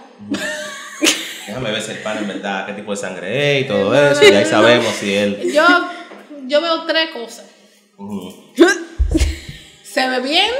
Déjame 1.47 1.71
ver 1.71 1.81
si 1.81 1.91
el 1.91 1.97
pan 1.99 2.17
en 2.19 2.27
verdad, 2.27 2.65
qué 2.67 2.73
tipo 2.73 2.91
de 2.91 2.97
sangre 2.97 3.57
es 3.59 3.65
y 3.65 3.67
todo 3.67 3.95
eso. 3.95 4.23
Y 4.23 4.27
ahí 4.35 4.45
sabemos 4.45 4.93
si 4.93 5.13
él. 5.15 5.51
Yo, 5.51 5.65
yo 6.45 6.61
veo 6.61 6.83
tres 6.85 7.09
cosas. 7.11 7.45
Ujú. 7.97 8.33
se 9.91 10.07
ve 10.09 10.19
bien, 10.19 10.51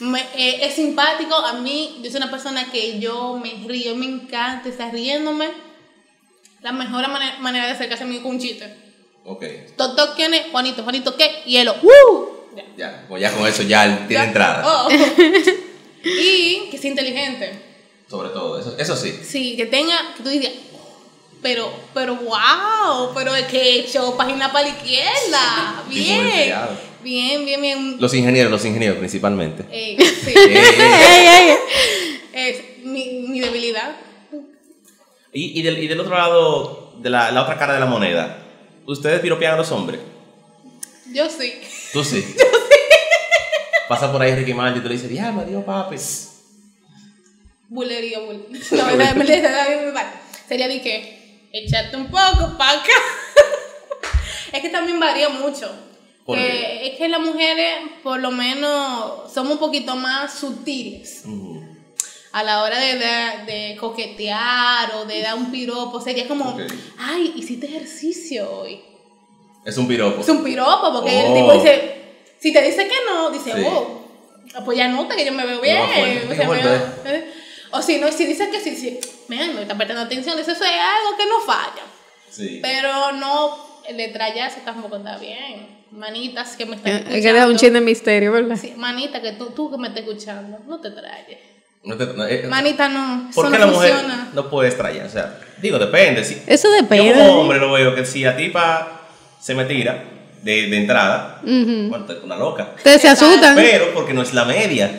me- 0.00 0.26
eh, 0.36 0.60
es 0.66 0.74
simpático. 0.74 1.34
A 1.34 1.54
mí, 1.54 1.98
yo 2.02 2.10
soy 2.10 2.18
una 2.18 2.30
persona 2.30 2.70
que 2.70 2.98
yo 2.98 3.38
me 3.42 3.54
río, 3.66 3.94
me 3.96 4.06
encanta 4.06 4.68
estar 4.68 4.92
riéndome. 4.92 5.48
La 6.62 6.72
mejor 6.72 7.06
mane- 7.08 7.38
manera 7.40 7.66
de 7.66 7.72
acercarse 7.72 8.04
a 8.04 8.06
mí 8.06 8.16
es 8.16 8.22
con 8.22 8.32
un 8.32 8.38
chiste. 8.40 8.74
Ok. 9.24 9.44
Toto, 9.76 10.14
¿quién 10.16 10.34
es? 10.34 10.46
Juanito, 10.50 10.82
Juanito, 10.82 11.16
¿qué? 11.16 11.42
Hielo. 11.46 11.74
¡Uh! 11.82 12.28
Ya. 12.56 12.64
Ya, 12.76 13.04
pues 13.08 13.20
ya 13.22 13.32
con 13.32 13.46
eso 13.46 13.62
ya 13.62 13.84
tiene 14.06 14.14
Ya. 14.14 14.24
entrada. 14.24 14.62
Oh. 14.66 14.88
y 16.04 16.68
que 16.70 16.78
sea 16.78 16.90
inteligente. 16.90 17.52
Sobre 18.08 18.28
todo, 18.30 18.58
eso, 18.60 18.76
eso 18.78 18.96
sí. 18.96 19.18
Sí, 19.24 19.56
que 19.56 19.66
tenga, 19.66 20.14
que 20.16 20.22
tú 20.22 20.28
digas, 20.28 20.52
pero, 21.42 21.72
pero 21.94 22.14
wow, 22.16 23.12
pero 23.14 23.34
es 23.34 23.46
que 23.46 23.60
he 23.60 23.78
hecho 23.80 24.16
página 24.16 24.52
para 24.52 24.68
la 24.68 24.74
izquierda. 24.74 25.82
Bien. 25.88 26.54
Bien, 27.04 27.44
bien, 27.44 27.60
bien. 27.60 27.96
Los 28.00 28.14
ingenieros, 28.14 28.50
los 28.50 28.64
ingenieros 28.64 28.96
principalmente. 28.98 29.64
Eh, 29.70 29.96
sí. 30.24 30.34
Eh, 30.36 31.58
es 32.32 32.84
mi, 32.84 33.26
mi 33.28 33.40
debilidad. 33.40 33.94
Y, 35.32 35.60
y, 35.60 35.62
del, 35.62 35.78
y 35.78 35.86
del 35.86 36.00
otro 36.00 36.16
lado, 36.16 36.94
de 36.98 37.10
la, 37.10 37.30
la 37.30 37.42
otra 37.42 37.58
cara 37.58 37.74
de 37.74 37.80
la 37.80 37.86
moneda, 37.86 38.38
¿ustedes 38.86 39.20
piropean 39.20 39.54
a 39.54 39.56
los 39.58 39.70
hombres? 39.70 40.00
Yo 41.12 41.28
sí. 41.28 41.52
Tú 41.92 42.02
sí. 42.02 42.24
Pasa 43.88 44.10
por 44.10 44.22
ahí 44.22 44.34
Ricky 44.34 44.54
Martin 44.54 44.78
y 44.78 44.82
tú 44.82 44.88
le 44.88 44.94
dices, 44.94 45.10
diablo, 45.10 45.42
adiós, 45.42 45.62
papi. 45.64 45.96
Bulería, 47.68 48.18
bulería. 48.20 48.46
No, 48.70 48.86
me 48.86 48.96
me 48.96 49.14
me 49.14 49.92
me 49.92 50.00
Sería 50.48 50.68
de 50.68 50.80
que, 50.80 51.48
échate 51.52 51.96
un 51.96 52.06
poco 52.06 52.56
para 52.56 52.80
acá. 52.80 52.92
es 54.52 54.62
que 54.62 54.68
también 54.70 54.98
varía 54.98 55.28
mucho. 55.28 55.70
¿Por 56.24 56.38
Que 56.38 56.86
es 56.88 56.96
que 56.98 57.08
las 57.08 57.20
mujeres, 57.20 57.74
por 58.02 58.20
lo 58.20 58.30
menos, 58.30 59.32
somos 59.32 59.52
un 59.54 59.58
poquito 59.58 59.94
más 59.96 60.32
sutiles. 60.34 61.22
Ujú. 61.26 61.54
a 62.32 62.42
la 62.42 62.64
hora 62.64 62.80
de, 62.80 62.98
dar- 62.98 63.46
de 63.46 63.76
coquetear 63.78 64.92
o 64.96 65.04
de 65.04 65.22
dar 65.22 65.36
un 65.36 65.52
piropo, 65.52 66.00
sería 66.00 66.26
como, 66.26 66.56
ay, 66.98 67.32
hiciste 67.36 67.66
ejercicio 67.66 68.50
hoy. 68.50 68.80
Es 69.64 69.76
un 69.76 69.86
piropo. 69.86 70.20
Es 70.20 70.28
un 70.28 70.42
piropo, 70.42 70.92
porque 70.92 71.20
el 71.20 71.26
Oh. 71.30 71.34
tipo 71.34 71.52
dice, 71.52 71.94
Si 72.40 72.52
te 72.52 72.60
dice 72.60 72.88
que 72.88 72.94
no, 73.08 73.30
dice, 73.30 73.52
Sí. 73.54 73.62
oh, 73.64 74.00
pues 74.64 74.76
ya 74.76 74.88
nota 74.88 75.14
que 75.14 75.24
yo 75.24 75.30
me 75.32 75.46
veo 75.46 75.60
bien. 75.60 75.80
o, 76.28 76.34
sea, 76.34 76.48
me 76.48 76.60
veo- 76.60 76.92
eh. 77.06 77.32
o 77.70 77.80
si 77.80 77.98
no, 77.98 78.10
si 78.10 78.26
dice 78.26 78.50
que 78.50 78.58
sí, 78.60 78.74
sí, 78.76 78.98
man, 79.28 79.54
me 79.54 79.62
está 79.62 79.76
prestando 79.76 80.02
atención, 80.02 80.36
dice, 80.36 80.50
eso 80.52 80.64
es 80.64 80.70
algo 80.70 81.16
que 81.16 81.26
no 81.26 81.38
falla. 81.40 81.84
Sí. 82.30 82.58
Pero 82.60 83.12
no, 83.12 83.56
el 83.86 83.96
detrayarse 83.96 84.60
tampoco 84.64 84.96
está 84.96 85.18
bien. 85.18 85.83
Manitas 85.94 86.56
que 86.56 86.66
me 86.66 86.76
están 86.76 86.92
Hay 86.92 86.98
escuchando. 86.98 87.22
que 87.22 87.32
dar 87.32 87.48
un 87.48 87.56
chin 87.56 87.72
de 87.72 87.80
misterio, 87.80 88.32
¿verdad? 88.32 88.56
Sí, 88.60 88.74
manita, 88.76 89.22
que 89.22 89.32
tú, 89.32 89.46
tú 89.54 89.70
que 89.70 89.78
me 89.78 89.88
estás 89.88 90.02
escuchando, 90.04 90.58
no 90.66 90.80
te 90.80 90.90
trayes. 90.90 91.38
No 91.84 91.96
te- 91.96 92.06
no, 92.06 92.26
eh, 92.26 92.46
Manita, 92.48 92.88
no, 92.88 93.30
¿Por 93.34 93.44
eso 93.46 93.52
qué 93.52 93.58
no 93.60 93.66
la 93.66 93.72
mujer 93.72 93.90
funciona. 93.92 94.28
no 94.34 94.50
puede 94.50 94.68
extrañar? 94.70 95.06
O 95.06 95.08
sea, 95.10 95.38
digo, 95.60 95.78
depende. 95.78 96.24
Si, 96.24 96.42
Eso 96.46 96.68
Yo 96.68 96.74
depende. 96.82 97.12
como 97.12 97.40
hombre 97.42 97.58
lo 97.58 97.70
veo 97.72 97.94
que 97.94 98.04
si 98.06 98.22
la 98.22 98.34
tipa 98.36 99.02
se 99.40 99.54
me 99.54 99.66
tira 99.66 100.02
de, 100.42 100.68
de 100.68 100.76
entrada, 100.78 101.40
Ujú. 101.42 101.88
bueno, 101.90 102.06
es 102.08 102.24
una 102.24 102.36
loca. 102.36 102.72
Ustedes 102.76 103.02
se 103.02 103.08
asustan. 103.08 103.54
Pero 103.54 103.92
porque 103.94 104.14
no 104.14 104.22
es 104.22 104.32
la 104.34 104.44
media. 104.46 104.90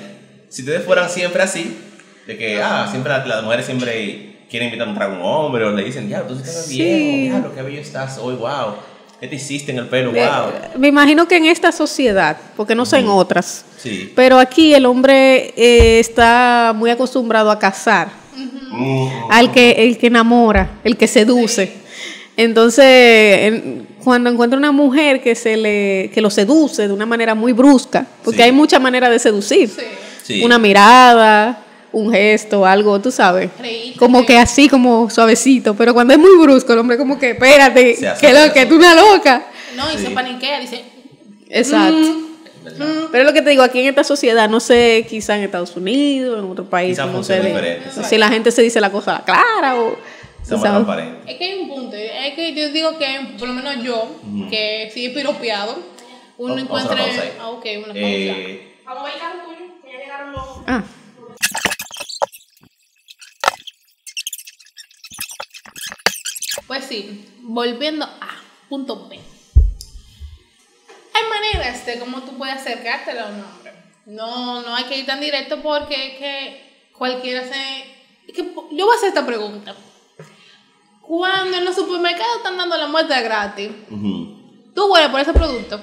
Si 0.50 0.62
ustedes 0.62 0.86
fueran 0.86 1.10
siempre 1.10 1.42
así, 1.44 1.76
de 2.28 2.38
que, 2.38 2.62
ah, 2.62 2.88
siempre 2.90 3.12
la- 3.12 3.26
las 3.26 3.44
mujeres 3.44 3.66
siempre 3.66 4.46
quieren 4.50 4.68
invitar 4.70 4.88
un 4.88 4.96
trago 4.96 5.16
a 5.16 5.18
un 5.18 5.24
hombre, 5.24 5.66
o 5.66 5.72
le 5.72 5.84
dicen, 5.84 6.08
ya, 6.08 6.22
tú 6.26 6.36
sí 6.36 6.42
te 6.44 6.50
ves 6.50 6.66
Sí. 6.68 6.78
bien, 6.78 7.32
ya, 7.34 7.40
lo 7.40 7.54
que 7.54 7.62
bello 7.64 7.82
estás 7.82 8.18
hoy, 8.20 8.36
wow. 8.36 8.76
¿Qué 9.20 9.28
te 9.28 9.36
hiciste 9.36 9.72
en 9.72 9.80
el 9.80 9.88
pelo? 9.88 10.14
Eh, 10.14 10.20
Wow. 10.26 10.80
Me 10.80 10.88
imagino 10.90 11.28
que 11.28 11.38
en 11.38 11.46
esta 11.46 11.72
sociedad, 11.72 12.38
porque 12.58 12.76
no 12.76 12.86
sé 12.86 12.98
en 13.00 13.08
otras, 13.08 13.64
Sí. 13.82 14.12
pero 14.16 14.38
aquí 14.40 14.74
el 14.74 14.86
hombre 14.86 15.54
eh, 15.56 16.00
está 16.00 16.74
muy 16.76 16.90
acostumbrado 16.90 17.50
a 17.50 17.58
casar. 17.60 18.10
Al 19.30 19.52
que 19.54 19.72
el 19.72 19.98
que 19.98 20.08
enamora, 20.08 20.80
el 20.84 20.98
que 20.98 21.08
seduce. 21.08 21.72
Entonces, 22.36 22.84
en- 22.86 23.88
cuando 24.04 24.30
encuentra 24.30 24.60
una 24.60 24.74
mujer 24.74 25.22
que 25.22 25.34
se 25.36 25.56
le 25.56 26.12
que 26.14 26.20
lo 26.22 26.30
seduce 26.30 26.86
de 26.88 26.94
una 26.94 27.06
manera 27.06 27.34
muy 27.34 27.54
brusca, 27.54 28.06
porque 28.24 28.38
Sí. 28.40 28.44
hay 28.44 28.52
muchas 28.52 28.82
maneras 28.82 29.10
de 29.12 29.20
seducir. 29.20 29.72
Una 30.44 30.60
mirada, 30.60 31.64
un 31.96 32.12
gesto, 32.12 32.66
algo, 32.66 33.00
tú 33.00 33.10
sabes. 33.10 33.50
Reírte. 33.58 33.98
Como 33.98 34.26
que 34.26 34.38
así 34.38 34.68
como 34.68 35.10
suavecito, 35.10 35.76
pero 35.76 35.94
cuando 35.94 36.14
es 36.14 36.20
muy 36.20 36.38
brusco, 36.42 36.74
el 36.74 36.80
hombre 36.80 36.98
como 36.98 37.18
que 37.18 37.32
espérate, 37.32 37.96
que 38.20 38.34
lo 38.34 38.54
que 38.54 38.66
tú 38.66 38.76
una 38.76 38.94
loca. 38.94 39.46
No, 39.78 39.90
y 39.92 39.98
Sí. 39.98 40.06
se 40.08 40.10
paniquea, 40.12 40.60
dice, 40.60 40.84
Exacto. 41.50 42.22
¿Verdad? 42.66 42.86
Pero 43.12 43.24
es 43.24 43.28
lo 43.28 43.34
que 43.34 43.42
te 43.42 43.52
digo, 43.52 43.64
aquí 43.64 43.80
en 43.80 43.88
esta 43.88 44.04
sociedad, 44.04 44.50
no 44.50 44.60
sé, 44.60 45.06
quizá 45.08 45.38
en 45.38 45.44
Estados 45.44 45.76
Unidos, 45.78 46.44
en 46.44 46.50
otro 46.52 46.66
país, 46.66 46.98
no 46.98 47.10
funciona 47.12 47.44
sé, 47.44 47.80
si 48.04 48.18
la 48.18 48.28
gente 48.28 48.52
se 48.52 48.62
dice 48.62 48.82
la 48.82 48.92
cosa 48.92 49.24
clara 49.24 49.80
o... 49.80 49.96
Es 51.28 51.36
que 51.38 51.44
hay 51.46 51.60
un 51.62 51.70
punto, 51.70 51.96
es 51.96 52.34
que 52.36 52.54
yo 52.54 52.70
digo 52.72 52.98
que, 52.98 53.36
por 53.40 53.48
lo 53.48 53.54
menos 53.54 53.84
yo, 53.84 54.10
que 54.50 54.92
sí 54.94 55.06
he 55.06 55.10
piropeado, 55.12 55.78
uno 56.38 56.58
encuentra... 56.58 56.98
Ah, 57.40 57.50
ok, 57.50 57.66
una 57.78 57.86
pausa. 57.88 58.00
Eh, 58.00 58.76
Vamos 58.84 59.02
a 59.02 59.06
ver 59.06 59.14
el 59.14 59.20
carro 59.20 59.40
tuyo, 59.46 59.72
que 59.84 59.92
ya 59.92 59.98
llegaron 60.00 60.32
los... 60.34 60.44
Ah. 60.68 60.84
Pues 66.68 66.86
sí, 66.86 67.26
volviendo 67.42 68.06
a 68.06 68.42
punto 68.70 69.08
B. 69.08 69.20
Hay 71.14 71.24
maneras 71.30 71.86
de 71.86 72.00
cómo 72.00 72.22
tú 72.22 72.38
puedes 72.38 72.56
acercarte 72.56 73.18
a 73.18 73.28
un 73.28 73.44
hombre. 73.44 73.74
No, 74.06 74.62
no 74.62 74.76
hay 74.76 74.86
que 74.86 74.98
ir 74.98 75.06
tan 75.06 75.20
directo 75.20 75.62
porque 75.62 76.08
es 76.08 76.18
que 76.18 76.90
cualquiera 76.92 77.44
se... 77.44 77.82
es 78.28 78.36
que 78.36 78.44
yo 78.72 78.86
voy 78.86 78.94
a 78.94 78.98
hacer 78.98 79.10
esta 79.10 79.26
pregunta. 79.26 79.76
Cuando 81.02 81.58
en 81.58 81.66
los 81.66 81.76
supermercados 81.76 82.38
están 82.38 82.58
dando 82.58 82.78
la 82.78 82.88
muestra 82.88 83.22
gratis. 83.22 83.70
¿tú 84.74 84.88
vuelves 84.88 85.10
por 85.10 85.20
ese 85.22 85.34
producto? 85.34 85.80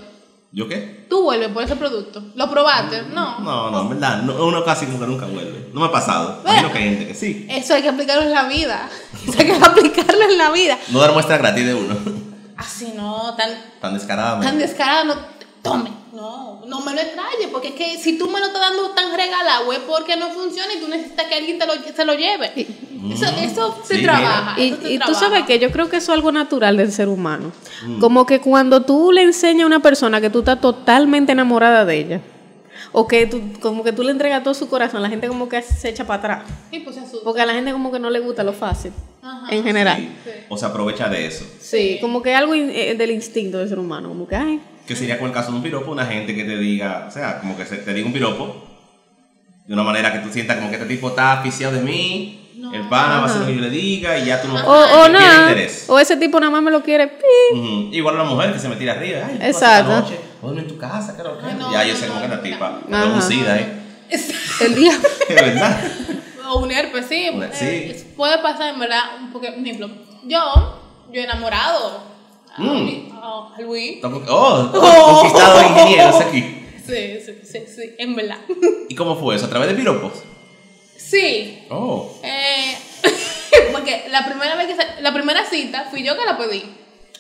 ¿Yo 0.54 0.68
qué? 0.68 1.06
¿Tú 1.08 1.22
vuelves 1.22 1.48
por 1.48 1.62
ese 1.62 1.76
producto? 1.76 2.22
¿Lo 2.34 2.50
probaste? 2.50 3.02
No. 3.14 3.38
No, 3.40 3.70
no, 3.70 3.80
en 3.82 3.88
verdad, 3.88 4.22
no, 4.22 4.44
uno 4.46 4.62
casi 4.64 4.84
nunca, 4.84 5.06
nunca 5.06 5.24
vuelve. 5.24 5.70
No 5.72 5.80
me 5.80 5.86
ha 5.86 5.92
pasado. 5.92 6.42
Que 6.44 6.50
hay 6.50 6.84
gente 6.90 7.06
que 7.06 7.14
sí. 7.14 7.46
Eso 7.48 7.74
hay 7.74 7.80
que 7.82 7.88
aplicarlo 7.88 8.22
en 8.22 8.32
la 8.32 8.44
vida. 8.44 8.88
Eso 9.26 9.38
hay 9.38 9.46
que 9.46 9.52
aplicarlo 9.54 10.22
en 10.24 10.36
la 10.36 10.50
vida. 10.50 10.78
No 10.88 10.98
dar 11.00 11.12
muestra 11.12 11.38
gratis 11.38 11.64
de 11.64 11.74
uno. 11.74 11.96
Así 12.58 12.92
no, 12.94 13.34
tan, 13.34 13.50
Tan 13.80 13.94
descaradamente. 13.94 14.46
tan 14.46 14.58
descarado, 14.58 15.04
no, 15.06 15.16
tome. 15.62 15.90
No, 16.12 16.62
no 16.66 16.80
me 16.80 16.92
lo 16.94 17.00
extrañe, 17.00 17.48
porque 17.50 17.68
es 17.68 17.74
que 17.74 17.98
si 17.98 18.18
tú 18.18 18.28
me 18.28 18.38
lo 18.38 18.46
estás 18.46 18.60
dando 18.60 18.90
tan 18.90 19.16
regalado 19.16 19.72
es 19.72 19.78
porque 19.80 20.16
no 20.16 20.28
funciona 20.30 20.74
y 20.74 20.80
tú 20.80 20.88
necesitas 20.88 21.26
que 21.26 21.34
alguien 21.34 21.58
te 21.58 21.66
lo, 21.66 21.72
se 21.74 22.04
lo 22.04 22.12
lleve. 22.14 22.52
Eso, 23.10 23.24
eso 23.38 23.78
se 23.84 23.96
Sí, 23.96 24.02
trabaja. 24.02 24.54
Y, 24.60 24.68
eso 24.68 24.82
se 24.82 24.88
y 24.92 24.98
tú 24.98 25.04
trabaja. 25.06 25.20
sabes 25.20 25.42
que 25.44 25.58
yo 25.58 25.70
creo 25.72 25.88
que 25.88 25.96
eso 25.96 26.12
es 26.12 26.16
algo 26.18 26.30
natural 26.32 26.76
del 26.76 26.92
ser 26.92 27.08
humano. 27.08 27.52
Mm. 27.86 27.98
Como 28.00 28.26
que 28.26 28.40
cuando 28.40 28.82
tú 28.82 29.10
le 29.12 29.22
enseñas 29.22 29.64
a 29.64 29.66
una 29.66 29.80
persona 29.80 30.20
que 30.20 30.30
tú 30.30 30.40
estás 30.40 30.60
totalmente 30.60 31.32
enamorada 31.32 31.84
de 31.84 31.96
ella, 31.98 32.20
o 32.92 33.08
que 33.08 33.26
tú, 33.26 33.40
como 33.60 33.82
que 33.84 33.92
tú 33.92 34.02
le 34.02 34.10
entregas 34.10 34.42
todo 34.44 34.52
su 34.54 34.68
corazón, 34.68 35.00
la 35.02 35.08
gente 35.08 35.26
como 35.26 35.48
que 35.48 35.62
se 35.62 35.88
echa 35.88 36.06
para 36.06 36.18
atrás. 36.18 36.42
Sí, 36.70 36.80
pues 36.80 36.96
se 36.96 37.00
asusta. 37.02 37.24
Porque 37.24 37.40
a 37.40 37.46
la 37.46 37.54
gente 37.54 37.72
como 37.72 37.90
que 37.90 37.98
no 37.98 38.10
le 38.10 38.20
gusta 38.20 38.44
lo 38.44 38.52
fácil, 38.52 38.92
Ajá. 39.22 39.46
en 39.54 39.62
general. 39.64 39.96
Sí. 39.98 40.10
Sí. 40.24 40.30
O 40.50 40.56
se 40.58 40.66
aprovecha 40.66 41.08
de 41.08 41.26
eso. 41.26 41.44
Sí, 41.60 41.98
como 42.00 42.22
que 42.22 42.34
algo 42.34 42.54
in- 42.54 42.70
eh, 42.70 42.94
del 42.94 43.10
instinto 43.12 43.58
del 43.58 43.68
ser 43.68 43.78
humano, 43.78 44.08
como 44.08 44.28
que, 44.28 44.36
ay, 44.36 44.60
Que 44.86 44.94
sería 44.96 45.16
con 45.18 45.28
el 45.28 45.32
caso 45.32 45.50
de 45.52 45.56
un 45.58 45.62
piropo, 45.62 45.90
una 45.92 46.04
gente 46.06 46.34
que 46.34 46.44
te 46.44 46.56
diga, 46.58 47.06
o 47.08 47.10
sea, 47.10 47.38
como 47.40 47.56
que 47.56 47.64
se- 47.64 47.76
te 47.78 47.94
diga 47.94 48.06
un 48.06 48.12
piropo 48.12 48.62
de 49.66 49.72
una 49.74 49.84
manera 49.84 50.12
que 50.12 50.18
tú 50.18 50.28
sientas 50.32 50.56
como 50.56 50.68
que 50.70 50.76
este 50.76 50.88
tipo 50.88 51.08
está 51.08 51.32
aficiado 51.40 51.74
de 51.74 51.80
mí, 51.82 52.41
No. 52.56 52.72
el 52.72 52.82
pana 52.88 53.18
va 53.18 53.22
a 53.22 53.24
hacer 53.26 53.40
lo 53.40 53.46
que 53.46 53.54
yo 53.56 53.60
le 53.62 53.70
diga 53.70 54.18
y 54.18 54.26
ya 54.26 54.40
tú 54.42 54.48
no 54.48 54.54
o, 54.54 54.58
o 54.60 55.08
no 55.08 55.18
tienes 55.18 55.20
nada, 55.22 55.50
interés. 55.50 55.84
o 55.88 55.98
ese 55.98 56.16
tipo 56.16 56.38
nada 56.38 56.50
más 56.52 56.62
me 56.62 56.70
lo 56.70 56.82
quiere. 56.82 57.18
Igual 57.92 58.14
una 58.16 58.24
mujer 58.24 58.52
que 58.52 58.58
se 58.58 58.68
me 58.68 58.76
tira 58.76 58.92
arriba, 58.92 59.26
ay, 59.28 59.38
¿qué 59.38 59.46
Exacto. 59.48 60.08
Duerme 60.42 60.60
en 60.62 60.68
tu 60.68 60.76
casa, 60.78 61.14
claro. 61.14 61.38
Ay, 61.42 61.54
no, 61.58 61.72
ya 61.72 61.84
yo 61.84 61.94
no, 61.94 61.98
sé 62.00 62.06
no, 62.06 62.12
como 62.14 62.22
que 62.24 62.28
la 62.36 62.42
tipa, 62.42 62.80
no. 62.88 63.04
es 63.04 63.10
un 63.14 63.22
sida, 63.22 63.58
¿eh? 63.58 63.72
el 64.60 64.74
día. 64.74 64.92
Es 65.28 65.34
verdad. 65.34 65.80
O 66.50 66.58
un 66.60 66.70
herpes, 66.70 67.06
sí. 67.08 67.30
Una- 67.32 67.46
eh, 67.46 67.94
sí. 67.98 68.12
puede 68.16 68.38
pasar, 68.38 68.74
en 68.74 68.80
verdad, 68.80 69.00
un 69.20 69.32
poco. 69.32 69.46
Por 69.46 69.54
ejemplo, 69.58 69.88
yo, 70.24 70.38
yo 71.12 71.20
he 71.20 71.24
enamorado 71.24 72.02
a, 72.54 72.60
Mm. 72.60 72.66
Luis- 72.82 73.12
a 73.14 73.60
Luis. 73.62 73.98
Oh, 74.28 74.70
conquistado 75.20 75.62
ingenieros 75.62 76.20
aquí. 76.20 76.58
Sí, 76.84 77.18
sí, 77.24 77.38
sí, 77.44 77.58
sí, 77.66 77.94
en 77.98 78.14
verdad. 78.16 78.38
¿Y 78.88 78.94
cómo 78.94 79.16
fue 79.16 79.36
eso? 79.36 79.46
¿A 79.46 79.48
través 79.48 79.68
de 79.68 79.74
piropos? 79.74 80.12
Sí, 81.12 81.66
Oh. 81.68 82.10
eh, 82.22 82.74
porque 83.72 84.06
la 84.08 84.24
primera 84.24 84.56
vez 84.56 84.68
que 84.68 85.02
la 85.02 85.12
primera 85.12 85.44
cita 85.44 85.88
fui 85.90 86.02
yo 86.02 86.16
que 86.16 86.24
la 86.24 86.38
pedí. 86.38 86.62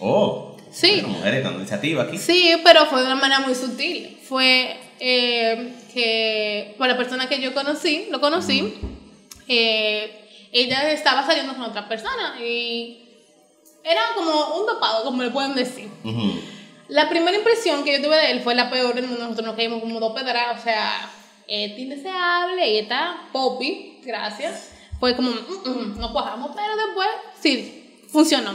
Oh. 0.00 0.56
Sí. 0.70 1.02
Las 1.02 1.08
mujeres 1.10 1.44
dando 1.44 1.58
iniciativa 1.58 2.04
aquí. 2.04 2.16
Sí, 2.16 2.54
pero 2.64 2.86
fue 2.86 3.00
de 3.00 3.06
una 3.06 3.16
manera 3.16 3.40
muy 3.40 3.54
sutil. 3.54 4.18
Fue 4.26 4.74
eh, 4.98 5.74
que 5.92 6.74
por 6.78 6.88
la 6.88 6.96
persona 6.96 7.28
que 7.28 7.38
yo 7.42 7.52
conocí, 7.52 8.06
lo 8.10 8.18
conocí, 8.22 8.78
eh, 9.48 10.48
ella 10.52 10.90
estaba 10.92 11.26
saliendo 11.26 11.52
con 11.52 11.64
otra 11.64 11.86
persona 11.86 12.36
y 12.42 12.98
era 13.84 14.00
como 14.14 14.56
un 14.60 14.66
dopado, 14.66 15.04
como 15.04 15.22
le 15.22 15.28
pueden 15.30 15.54
decir. 15.54 15.90
Ujú. 16.02 16.40
La 16.88 17.10
primera 17.10 17.36
impresión 17.36 17.84
que 17.84 17.92
yo 17.98 18.02
tuve 18.02 18.16
de 18.16 18.30
él 18.30 18.40
fue 18.40 18.54
la 18.54 18.70
peor 18.70 18.94
del 18.94 19.06
mundo. 19.06 19.24
Nosotros 19.24 19.46
nos 19.48 19.56
caímos 19.56 19.80
como 19.80 20.00
dos 20.00 20.14
pedras, 20.18 20.58
o 20.58 20.62
sea, 20.62 21.10
este 21.52 21.82
indeseable 21.82 22.66
y 22.70 22.78
esta 22.78 23.28
Poppy, 23.32 23.98
gracias. 24.04 24.70
Fue 24.98 25.14
como, 25.14 25.30
mm, 25.30 25.68
mm, 25.68 25.98
no 26.00 26.12
cuajamos, 26.12 26.52
pero 26.54 26.74
después 26.76 27.08
sí, 27.40 28.00
funcionó. 28.10 28.52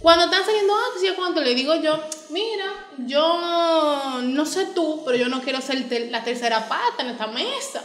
Cuando 0.00 0.26
están 0.26 0.44
saliendo 0.44 0.74
antes, 0.74 1.08
yo 1.08 1.16
cuando 1.16 1.40
le 1.40 1.54
digo 1.54 1.74
yo, 1.76 1.98
mira, 2.30 2.66
yo 3.06 4.20
no 4.22 4.44
sé 4.44 4.66
tú, 4.74 5.02
pero 5.04 5.16
yo 5.16 5.28
no 5.28 5.40
quiero 5.40 5.60
ser 5.60 5.88
ter- 5.88 6.10
la 6.10 6.22
tercera 6.22 6.68
pata 6.68 7.02
en 7.02 7.08
esta 7.10 7.26
mesa. 7.28 7.82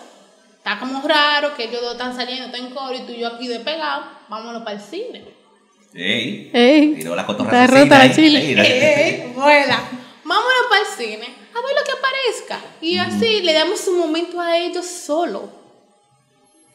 Está 0.58 0.78
como 0.78 1.02
raro 1.08 1.56
que 1.56 1.64
ellos 1.64 1.82
dos 1.82 1.94
están 1.94 2.16
saliendo, 2.16 2.48
están 2.48 2.66
en 2.68 2.74
coro 2.74 2.94
y 2.94 3.02
tú 3.02 3.14
y 3.14 3.20
yo 3.20 3.28
aquí 3.30 3.48
de 3.48 3.60
pegado, 3.62 4.04
vámonos 4.28 4.64
para 4.64 4.76
el 4.78 4.82
cine. 4.84 5.24
Ey. 5.94 6.52
Ey, 6.54 6.96
Tiró 6.96 7.16
la 7.16 7.26
cotorra 7.26 7.64
está 7.66 7.78
rota 7.78 7.98
la 8.08 8.14
chile. 8.14 8.52
Eh, 8.58 9.32
vuela. 9.36 9.80
Vámonos 10.24 10.66
para 10.70 10.82
el 10.82 10.88
cine 10.98 11.41
a 11.54 11.62
ver 11.62 11.76
lo 11.78 11.84
que 11.86 11.92
aparezca. 11.92 12.60
Y 12.82 12.98
así 12.98 13.42
le 13.42 13.54
damos 13.54 13.88
un 13.88 14.00
momento 14.00 14.40
a 14.40 14.58
ellos 14.58 14.86
solo. 14.86 15.50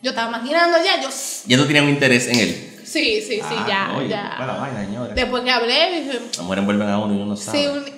Yo 0.03 0.11
estaba 0.11 0.29
imaginando 0.29 0.79
ya, 0.85 1.01
yo. 1.03 1.09
Sí, 1.11 1.45
Ya 1.49 1.57
tú 1.57 1.65
tenías 1.67 1.85
un 1.85 1.91
interés 1.91 2.27
en 2.29 2.39
él. 2.39 2.81
sí, 2.85 3.21
sí, 3.23 3.41
Ah, 3.43 3.65
ya, 3.69 3.97
oye, 3.97 4.09
ya. 4.09 4.35
fue 4.37 4.47
la 4.47 4.53
vaina, 4.55 4.85
señora. 4.85 5.15
Después 5.15 5.43
que 5.43 5.51
hablé, 5.51 6.01
dije, 6.01 6.21
Las 6.29 6.39
mujeres 6.41 6.63
envuelven 6.63 6.89
a 6.89 6.99
uno 6.99 7.15
y 7.15 7.17
uno 7.17 7.27
no 7.27 7.37
sabe. 7.37 7.59
sí, 7.59 7.67
un- 7.67 7.97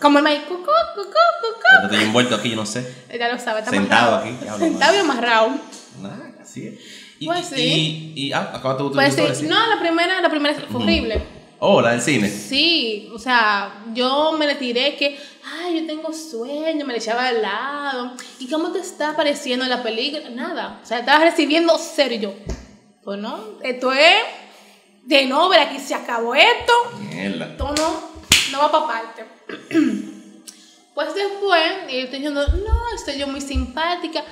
como 0.00 0.18
el 0.18 0.24
maíz, 0.24 0.40
cucú, 0.48 0.64
cucú, 0.94 1.10
cucú. 1.42 1.84
Estoy 1.84 2.02
envuelto 2.04 2.34
aquí, 2.34 2.50
yo 2.50 2.56
no 2.56 2.66
sé. 2.66 2.86
Ya 3.18 3.28
lo 3.32 3.38
sabe, 3.38 3.60
está 3.60 3.70
Sentado 3.70 4.16
amarrado. 4.16 4.24
aquí, 4.34 4.42
diablo, 4.42 4.64
Sentado 4.66 4.94
y 4.94 4.98
amarrado. 4.98 5.50
Nada, 6.02 6.32
así 6.42 6.66
es. 6.66 6.74
Y, 7.18 7.26
Pues 7.26 7.52
y- 7.52 7.54
sí. 7.54 8.12
Y, 8.16 8.26
y 8.26 8.32
ah, 8.32 8.50
acaba 8.54 8.76
tu 8.76 8.92
Pues 8.92 9.14
sí, 9.14 9.46
no, 9.46 9.66
la 9.74 9.80
primera, 9.80 10.20
la 10.20 10.28
primera 10.28 10.54
fue 10.70 10.82
horrible. 10.82 11.22
Oh, 11.58 11.80
la 11.80 11.92
del 11.92 12.02
cine. 12.02 12.28
Sí, 12.28 13.08
o 13.14 13.18
sea, 13.18 13.82
yo 13.94 14.32
me 14.38 14.46
le 14.46 14.56
tiré 14.56 14.94
que, 14.96 15.18
ay, 15.46 15.80
yo 15.80 15.86
tengo 15.86 16.12
sueño, 16.12 16.84
me 16.84 16.92
le 16.92 16.98
echaba 16.98 17.28
al 17.28 17.42
lado. 17.42 18.12
¿Y 18.38 18.48
cómo 18.48 18.72
te 18.72 18.80
está 18.80 19.14
pareciendo 19.14 19.64
la 19.66 19.82
película? 19.82 20.28
Nada. 20.30 20.80
O 20.82 20.86
sea, 20.86 21.00
estabas 21.00 21.22
recibiendo 21.22 21.78
cero 21.78 22.14
y 22.14 22.18
yo. 22.18 22.34
Pues 23.04 23.18
no, 23.20 23.60
esto 23.62 23.92
es 23.92 24.22
de 25.04 25.26
no, 25.26 25.48
ver 25.48 25.60
aquí 25.60 25.78
se 25.78 25.94
acabó 25.94 26.34
esto. 26.34 26.72
Mierda. 26.98 27.46
Esto 27.46 27.72
no, 27.76 28.00
no 28.50 28.58
va 28.58 28.72
para 28.72 28.86
parte. 28.86 29.24
Pues 30.96 31.14
después, 31.14 31.60
y 31.90 31.92
yo 31.92 31.98
estoy 32.04 32.20
diciendo, 32.20 32.46
no, 32.46 32.94
estoy 32.94 33.18
yo 33.18 33.26
muy 33.26 33.42
simpática. 33.42 34.24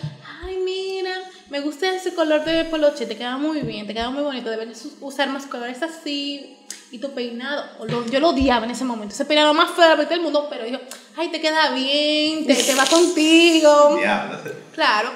Ay, 0.42 0.56
mira, 0.64 1.12
me 1.50 1.60
gusta 1.60 1.94
ese 1.94 2.14
color 2.14 2.42
de 2.42 2.64
poloche, 2.64 3.04
te 3.04 3.18
queda 3.18 3.36
muy 3.36 3.60
bien, 3.60 3.86
te 3.86 3.92
queda 3.92 4.08
muy 4.08 4.22
bonito. 4.22 4.48
Deberías 4.48 4.82
usar 5.02 5.28
más 5.28 5.44
colores 5.44 5.82
así. 5.82 6.56
Y 6.94 6.98
tu 7.00 7.12
peinado, 7.12 7.64
lo- 7.88 8.06
yo 8.06 8.20
lo 8.20 8.28
odiaba 8.28 8.64
en 8.66 8.70
ese 8.70 8.84
momento. 8.84 9.12
Ese 9.16 9.24
peinado 9.24 9.52
más 9.52 9.72
feo 9.72 9.96
del 9.96 10.20
mundo, 10.20 10.46
pero 10.48 10.64
yo, 10.64 10.78
ay, 11.16 11.26
te 11.28 11.40
queda 11.40 11.72
bien, 11.72 12.46
te, 12.46 12.54
te 12.54 12.72
va 12.76 12.86
contigo. 12.86 13.96
Diablo. 13.96 14.38
Claro. 14.72 15.10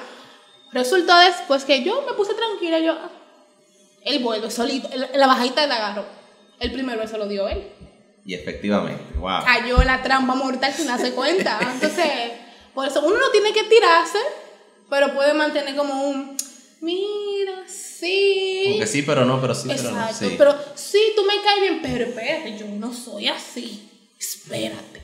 Resultó 0.73 1.17
después 1.19 1.63
que 1.63 1.81
yo 1.81 2.01
me 2.05 2.11
puse 2.15 2.33
tranquila, 2.33 2.79
yo, 2.79 2.91
ah, 2.91 3.09
él 4.03 4.21
vuelve 4.21 4.51
solito, 4.51 4.89
la, 5.13 5.25
bajadita 5.27 5.65
la 5.67 5.75
agarró. 5.77 6.05
El 6.59 6.73
primer 6.73 6.97
beso 6.97 7.17
lo 7.17 7.29
dio 7.29 7.47
él. 7.47 7.65
Y 8.25 8.33
efectivamente, 8.33 9.13
wow. 9.17 9.45
Cayó 9.45 9.81
la 9.83 10.03
trampa 10.03 10.35
mortal 10.35 10.73
sin 10.73 10.85
darse 10.87 11.13
cuenta. 11.13 11.59
Entonces, 11.61 12.05
por 12.73 12.89
eso 12.89 12.99
uno 13.05 13.17
no 13.17 13.29
tiene 13.31 13.53
que 13.53 13.63
tirarse, 13.63 14.19
pero 14.89 15.13
puede 15.13 15.33
mantener 15.33 15.77
como 15.77 15.93
un, 16.09 16.35
mira, 16.81 17.63
sí. 17.67 18.63
Como 18.67 18.79
que 18.79 18.87
sí, 18.87 19.01
pero 19.03 19.25
no, 19.25 19.39
pero 19.41 19.53
sí, 19.55 19.67
pero 19.69 19.83
no. 19.83 19.89
Exacto, 20.01 20.29
Sí. 20.29 20.35
pero 20.37 20.55
sí, 20.75 20.99
tú 21.15 21.23
me 21.23 21.41
caes 21.43 21.61
bien, 21.61 21.79
pero 21.81 22.05
espérate, 22.05 22.57
yo 22.57 22.65
no 22.67 22.93
soy 22.93 23.27
así. 23.27 23.89
Espérate. 24.19 25.01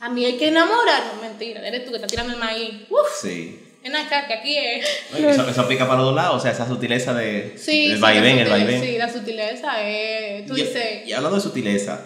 A 0.00 0.08
mí 0.08 0.24
hay 0.24 0.36
que 0.36 0.48
enamorar, 0.48 1.02
no 1.14 1.22
mentira, 1.22 1.66
eres 1.66 1.84
tú 1.84 1.90
que 1.90 1.96
estás 1.96 2.10
tirando 2.10 2.32
el 2.34 2.38
maíz. 2.38 2.70
Uf, 2.90 3.08
Sí. 3.22 3.58
ven 3.82 3.96
acá, 3.96 4.26
que 4.26 4.34
aquí 4.34 4.56
es. 4.56 4.86
Eso, 5.16 5.48
eso 5.48 5.60
aplica 5.62 5.86
para 5.86 5.98
los 5.98 6.06
dos 6.08 6.14
lados, 6.16 6.36
o 6.36 6.40
sea, 6.40 6.50
esa 6.52 6.66
sutileza 6.68 7.14
de 7.14 7.54
Sí, 7.58 7.86
el 7.86 7.96
sí, 7.96 8.00
vaivén, 8.00 8.38
el 8.38 8.48
vaivén. 8.50 8.82
Sí, 8.82 8.98
la 8.98 9.10
sutileza 9.12 9.82
es. 9.88 10.46
Tú 10.46 10.56
Y- 10.56 10.62
dices. 10.62 11.06
Y, 11.06 11.12
hablando 11.12 11.36
de 11.36 11.42
sutileza, 11.42 12.00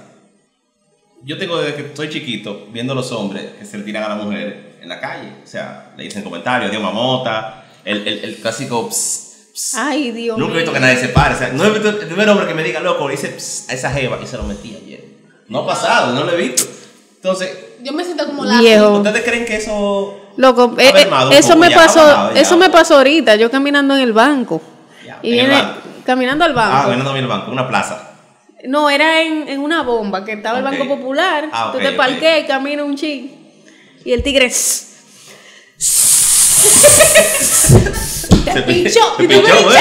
yo 1.24 1.36
tengo 1.38 1.60
desde 1.60 1.74
que 1.76 1.82
estoy 1.88 2.08
chiquito 2.08 2.68
viendo 2.70 2.92
a 2.92 2.96
los 2.96 3.10
hombres 3.12 3.44
que 3.58 3.64
se 3.66 3.78
le 3.78 3.84
tiran 3.84 4.04
a 4.04 4.08
la 4.10 4.14
mujer 4.16 4.76
en 4.80 4.88
la 4.88 5.00
calle. 5.00 5.30
O 5.42 5.46
sea, 5.46 5.92
le 5.96 6.04
dicen 6.04 6.22
comentarios, 6.22 6.70
Dios 6.70 6.82
mamota, 6.82 7.64
el, 7.88 8.06
el, 8.08 8.24
el 8.24 8.36
clásico 8.36 8.88
ps, 8.88 9.50
ps. 9.52 9.74
Ay, 9.76 10.12
Dios 10.12 10.38
Nunca 10.38 10.54
he 10.54 10.56
visto 10.58 10.72
que 10.72 10.80
nadie 10.80 10.96
se 10.96 11.08
pare. 11.08 11.34
O 11.34 11.38
sea, 11.38 11.48
no 11.52 11.64
he 11.64 11.70
visto 11.70 11.88
el 11.88 11.96
primer 11.96 12.28
hombre 12.28 12.46
que 12.46 12.54
me 12.54 12.62
diga 12.62 12.80
loco, 12.80 13.08
ps 13.08 13.66
a 13.68 13.72
esa 13.72 13.90
jeva 13.90 14.18
y 14.22 14.26
se 14.26 14.36
lo 14.36 14.44
metí 14.44 14.76
ayer. 14.76 15.04
No 15.48 15.60
ha 15.60 15.66
pasado, 15.66 16.14
no 16.14 16.24
lo 16.24 16.32
he 16.32 16.36
visto. 16.36 16.64
Entonces, 17.16 17.50
Yo 17.82 17.92
me 17.92 18.04
siento 18.04 18.26
como 18.26 18.44
la. 18.44 18.60
Viejo. 18.60 18.90
¿ustedes 18.98 19.22
creen 19.24 19.44
que 19.44 19.56
eso 19.56 20.20
Loco, 20.36 20.74
eh, 20.78 20.92
eh, 20.94 21.08
eso 21.32 21.48
poco, 21.48 21.58
me 21.60 21.70
pasó, 21.72 22.30
eso 22.32 22.56
me 22.56 22.70
pasó 22.70 22.96
ahorita, 22.98 23.34
yo 23.34 23.50
caminando 23.50 23.96
en 23.96 24.02
el 24.02 24.12
banco. 24.12 24.62
Ya, 25.04 25.18
y 25.22 25.32
en 25.32 25.38
el 25.40 25.46
viene- 25.46 25.62
banco. 25.62 25.80
caminando 26.06 26.44
al 26.44 26.52
Ah, 26.52 26.54
banco. 26.54 26.88
vendiendo 26.90 27.10
en 27.10 27.22
el 27.22 27.26
banco, 27.26 27.50
una 27.50 27.66
plaza. 27.66 28.04
No, 28.64 28.88
era 28.90 29.22
en, 29.22 29.48
en 29.48 29.60
una 29.60 29.82
bomba, 29.82 30.24
que 30.24 30.32
estaba 30.34 30.58
el 30.58 30.64
Banco 30.64 30.86
Popular. 30.88 31.48
Ah, 31.52 31.70
Tú 31.72 31.78
ok, 31.78 31.82
te 31.84 31.88
ok. 31.90 31.96
parqueas 31.96 32.44
y 32.44 32.46
caminas 32.46 32.84
un 32.86 32.96
ching. 32.96 33.30
Y 34.04 34.12
el 34.12 34.22
tigre. 34.22 34.50
Te 38.52 38.62
pinchó. 38.62 39.14
Te 39.16 39.24
y 39.24 39.28
tú 39.28 39.34
me 39.34 39.40
pinchó, 39.42 39.62
güey. 39.64 39.76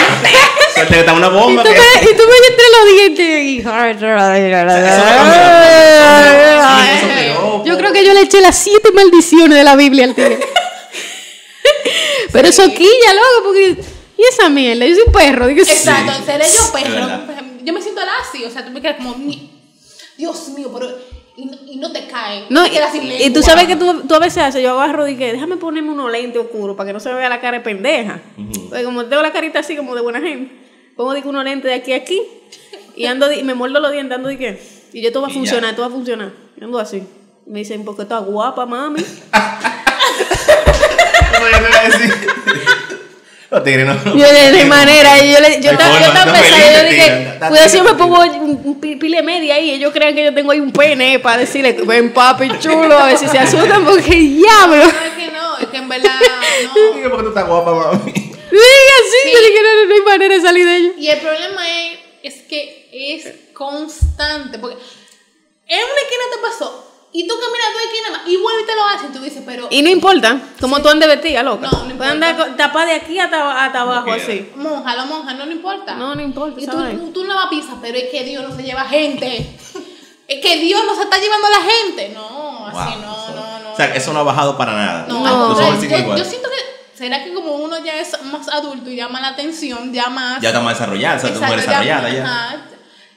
que 0.89 0.99
está 0.99 1.13
una 1.13 1.27
Y 1.27 1.29
bomba. 1.31 1.63
tú, 1.63 1.69
que- 1.69 1.75
me, 1.75 2.11
y 2.11 2.15
tú 2.15 2.23
me 2.23 2.37
entre 2.47 2.65
los 2.75 2.85
dientes. 2.93 3.43
y- 3.43 3.63
Yo 7.65 7.77
creo 7.77 7.91
que 7.93 8.05
yo 8.05 8.13
le 8.13 8.21
eché 8.21 8.41
las 8.41 8.57
siete 8.57 8.91
maldiciones 8.91 9.57
de 9.57 9.63
la 9.63 9.75
Biblia 9.75 10.05
al 10.05 10.15
tigre. 10.15 10.39
Pero 12.31 12.47
eso 12.47 12.63
quilla, 12.73 13.13
loco, 13.13 13.43
porque. 13.45 13.77
¿Y 14.17 14.23
esa 14.33 14.49
mierda? 14.49 14.85
Yo 14.85 14.95
soy 14.95 15.03
un 15.07 15.13
perro. 15.13 15.47
Digo, 15.47 15.61
Exacto, 15.61 16.11
seré 16.25 16.45
yo, 16.45 16.71
pero 16.73 16.89
yo 17.63 17.71
me 17.73 17.81
siento 17.83 18.01
así, 18.27 18.43
o 18.45 18.49
sea, 18.51 18.65
tú 18.65 18.71
me 18.71 18.81
quedas 18.81 18.95
como, 18.97 19.15
"Ni- 19.15 19.51
Dios 20.17 20.47
mío, 20.49 20.71
pero 20.73 20.97
y 21.37 21.45
no, 21.45 21.57
y 21.67 21.75
no 21.77 21.91
te 21.91 22.07
cae, 22.07 22.45
No, 22.49 22.63
te 22.63 22.71
quedas 22.71 22.91
sin 22.91 23.03
y, 23.03 23.07
lengua. 23.09 23.27
y 23.27 23.29
tú 23.31 23.43
sabes 23.43 23.67
que 23.67 23.75
tú, 23.75 24.01
tú 24.07 24.15
a 24.15 24.19
veces 24.19 24.43
haces, 24.43 24.63
yo 24.63 24.71
agarro 24.79 25.07
y 25.07 25.15
que 25.15 25.31
déjame 25.31 25.57
ponerme 25.57 25.91
unos 25.91 26.11
lentes 26.11 26.41
oscuros 26.41 26.75
para 26.75 26.87
que 26.87 26.93
no 26.93 26.99
se 26.99 27.09
me 27.09 27.15
vea 27.15 27.29
la 27.29 27.39
cara 27.39 27.59
de 27.59 27.63
pendeja. 27.63 28.19
Porque 28.69 28.83
como 28.83 29.05
tengo 29.05 29.21
la 29.21 29.31
carita 29.31 29.59
así 29.59 29.77
como 29.77 29.93
de 29.93 30.01
buena 30.01 30.19
gente, 30.19 30.51
pongo 30.95 31.13
digo, 31.13 31.29
unos 31.29 31.43
lentes 31.43 31.69
de 31.69 31.75
aquí 31.75 31.93
a 31.93 31.97
aquí 31.97 32.21
y 32.95 33.05
ando 33.05 33.31
y 33.31 33.43
me 33.43 33.53
muerdo 33.53 33.79
los 33.79 33.91
dientes, 33.91 34.15
ando 34.17 34.29
de 34.29 34.37
qué. 34.37 34.59
Y 34.93 35.01
yo, 35.01 35.09
esto 35.09 35.21
va 35.21 35.27
a 35.27 35.31
Y 35.31 35.33
funcionar, 35.35 35.69
esto 35.69 35.83
va 35.83 35.87
a 35.87 35.91
funcionar. 35.91 36.33
Y 36.59 36.63
ando 36.63 36.79
así. 36.79 37.03
Me 37.45 37.59
dicen, 37.59 37.85
porque 37.85 38.01
estás 38.01 38.25
guapa, 38.25 38.65
mami. 38.65 39.05
A 43.49 43.59
decir. 43.61 43.85
No. 43.85 43.93
Yo 44.17 44.27
de, 44.31 44.51
de 44.51 44.65
manera, 44.65 45.23
y 45.23 45.31
yo, 45.31 45.39
le, 45.39 45.61
yo 45.61 45.71
estaba, 45.71 45.99
yo 45.99 46.05
estaba 46.07 46.25
no 46.25 46.33
pensando, 46.33 46.65
yo 46.81 46.89
dije, 46.89 47.37
cuidado 47.47 47.69
si 47.69 47.77
yo 47.77 47.83
me 47.85 47.93
pongo 47.93 48.19
un, 48.21 48.61
un 48.65 48.81
pi- 48.81 48.95
pile 48.97 49.23
media 49.23 49.55
ahí, 49.55 49.71
ellos 49.71 49.93
crean 49.93 50.13
que 50.15 50.25
yo 50.25 50.33
tengo 50.33 50.51
ahí 50.51 50.59
un 50.59 50.71
pene 50.73 51.19
para 51.19 51.37
decirle, 51.37 51.71
ven 51.85 52.11
papi 52.13 52.49
chulo, 52.59 52.97
a 52.97 53.05
ver 53.07 53.17
si 53.17 53.27
se 53.27 53.39
asustan, 53.39 53.85
porque 53.85 54.15
diablo. 54.15 54.75
No, 54.75 54.85
es 54.85 55.13
que 55.17 55.31
no, 55.31 55.57
es 55.59 55.67
que 55.67 55.77
en 55.77 55.87
verdad 55.89 56.19
no. 56.65 57.09
Porque 57.09 57.23
tú 57.23 57.29
estás 57.29 57.47
guapa, 57.47 57.73
mami. 57.73 58.11
Diga 58.11 58.93
así, 58.99 59.31
yo 59.33 59.39
dije, 59.39 59.59
no, 59.63 59.85
no 59.87 59.93
hay 59.95 60.01
manera 60.01 60.35
de 60.35 60.41
salir 60.41 60.65
de 60.65 60.75
ello. 60.77 60.91
Y 60.97 61.07
el 61.09 61.19
problema 61.19 61.69
es, 61.69 61.99
es 62.23 62.33
que 62.43 62.89
es 62.91 63.53
constante, 63.53 64.57
porque 64.59 64.75
en 65.67 65.79
una 65.79 66.01
esquina 66.01 66.23
te 66.33 66.41
pasó, 66.41 66.86
y 67.13 67.27
tú 67.27 67.33
caminas 67.39 67.67
dos 67.73 67.83
esquinas 67.83 68.11
más, 68.11 68.21
y 68.27 68.37
vuelves 68.37 68.63
y 68.63 68.67
te 68.67 68.75
lo 68.75 68.83
haces, 68.85 69.09
y 69.09 69.13
tú 69.13 69.19
dices, 69.23 69.43
pero 69.45 69.67
Y 69.71 69.81
no 69.81 69.89
importa, 69.89 70.39
como 70.59 70.81
tú 70.81 70.89
andes 70.89 71.07
vestida, 71.07 71.41
loca. 71.43 71.67
No, 71.71 71.71
no 71.85 71.95
Puedes 71.97 72.13
importa. 72.13 72.29
andar 72.29 72.57
tapada 72.57 72.85
de 72.87 72.93
aquí 72.95 73.17
hasta, 73.19 73.65
hasta 73.65 73.81
abajo, 73.81 74.11
así. 74.11 74.49
monja, 74.55 74.95
la 74.95 75.05
monja, 75.05 75.33
no 75.33 75.45
le 75.45 75.53
importa. 75.53 75.95
No, 75.95 76.13
no 76.15 76.21
importa, 76.21 76.59
Y 76.61 76.65
tú, 76.65 76.71
¿sabes? 76.73 76.97
tú, 76.99 77.11
tú 77.11 77.23
no 77.23 77.33
vas 77.35 77.45
a 77.45 77.49
pisar, 77.49 77.75
pero 77.81 77.97
es 77.97 78.09
que 78.11 78.23
Dios 78.23 78.47
no 78.47 78.55
se 78.55 78.63
lleva 78.63 78.83
gente. 78.85 79.57
es 80.27 80.41
que 80.45 80.57
Dios 80.57 80.81
no 80.85 80.95
se 80.95 81.03
está 81.03 81.17
llevando 81.17 81.47
a 81.47 81.49
la 81.49 81.61
gente. 81.71 82.09
No, 82.09 82.67
así 82.67 82.77
Wow, 82.77 83.01
no, 83.01 83.23
eso- 83.23 83.35
no, 83.35 83.59
no. 83.59 83.71
O 83.73 83.75
sea, 83.77 83.95
eso 83.95 84.11
no 84.13 84.19
ha 84.19 84.23
bajado 84.23 84.57
para 84.57 84.73
nada. 84.73 85.05
No, 85.07 85.23
No. 85.23 85.55
siguen 85.79 85.89
yo, 85.89 85.97
igual. 86.03 86.17
yo 86.19 86.25
siento 86.25 86.49
que 86.49 86.97
será 86.97 87.23
que 87.23 87.31
como 87.33 87.53
uno 87.57 87.77
ya 87.83 87.95
es 87.99 88.21
más 88.23 88.47
adulto 88.49 88.89
y 88.89 88.95
llama 88.95 89.21
la 89.21 89.29
atención, 89.29 89.93
ya 89.93 90.09
más. 90.09 90.41
Ya 90.41 90.49
está 90.49 90.61
más 90.61 90.77
desarrollada, 90.77 91.17
o 91.17 91.19
sea, 91.19 91.33
tú 91.33 91.39
ya- 91.39 91.55
desarrollada 91.55 92.09
ya. 92.09 92.23
ajá. 92.23 92.57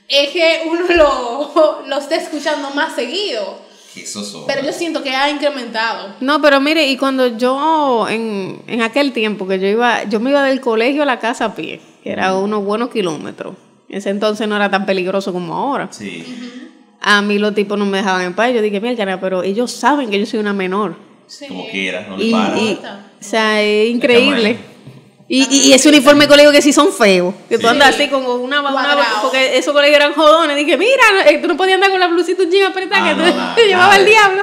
Es 0.06 0.30
que 0.30 0.62
uno 0.66 0.82
lo, 0.94 1.82
lo 1.86 1.98
está 1.98 2.16
escuchando 2.16 2.70
más 2.70 2.94
seguido. 2.94 3.69
Pero 4.46 4.62
yo 4.64 4.72
siento 4.72 5.02
que 5.02 5.10
ha 5.10 5.30
incrementado. 5.30 6.14
No, 6.20 6.40
pero 6.40 6.60
mire, 6.60 6.86
y 6.88 6.96
cuando 6.96 7.36
yo, 7.36 8.06
en, 8.08 8.62
en 8.66 8.82
aquel 8.82 9.12
tiempo 9.12 9.46
que 9.48 9.58
yo 9.58 9.66
iba, 9.66 10.04
yo 10.04 10.20
me 10.20 10.30
iba 10.30 10.42
del 10.44 10.60
colegio 10.60 11.02
a 11.02 11.06
la 11.06 11.18
casa 11.18 11.46
a 11.46 11.54
pie, 11.54 11.80
que 12.02 12.10
era 12.10 12.36
unos 12.36 12.64
buenos 12.64 12.90
kilómetros. 12.90 13.54
En 13.88 13.98
ese 13.98 14.10
entonces 14.10 14.46
no 14.46 14.54
era 14.56 14.70
tan 14.70 14.86
peligroso 14.86 15.32
como 15.32 15.54
ahora. 15.54 15.88
Sí, 15.90 16.24
A 17.00 17.22
mí 17.22 17.38
los 17.38 17.54
tipos 17.54 17.76
no 17.78 17.86
me 17.86 17.98
dejaban 17.98 18.22
en 18.22 18.34
paz. 18.34 18.52
Yo 18.54 18.62
dije, 18.62 18.80
mira, 18.80 19.20
pero 19.20 19.42
ellos 19.42 19.72
saben 19.72 20.10
que 20.10 20.18
yo 20.20 20.26
soy 20.26 20.38
una 20.40 20.52
menor. 20.52 20.94
Sí. 21.26 21.46
como 21.46 21.68
quiera, 21.68 22.06
no 22.08 22.16
le 22.16 22.24
Y, 22.24 22.32
para. 22.32 22.58
y- 22.58 22.72
o 22.74 23.22
sea, 23.22 23.62
es 23.62 23.90
increíble. 23.90 24.58
Y, 25.32 25.46
y, 25.48 25.68
y 25.68 25.72
ese 25.72 25.88
uniforme 25.88 26.24
de 26.24 26.28
colegio 26.28 26.50
que 26.50 26.60
sí 26.60 26.72
son 26.72 26.92
feos. 26.92 27.32
Que 27.48 27.56
tú 27.56 27.62
Sí. 27.62 27.68
andas 27.68 27.90
así 27.94 28.08
como 28.08 28.34
una, 28.34 28.60
una 28.62 28.98
porque 29.22 29.56
esos 29.56 29.72
colegios 29.72 29.94
eran 29.96 30.12
jodones. 30.12 30.56
Dije, 30.56 30.76
mira, 30.76 31.02
no, 31.14 31.20
eh, 31.20 31.38
tú 31.38 31.46
no 31.46 31.56
podías 31.56 31.76
andar 31.76 31.90
con 31.92 32.00
la 32.00 32.08
blusita 32.08 32.42
un 32.42 32.50
jean 32.50 32.72
apretada 32.72 33.04
Ah, 33.04 33.08
que 33.10 33.14
no, 33.14 33.54
te, 33.54 33.66
llevaba 33.68 33.94
el 33.96 34.06
diablo. 34.06 34.42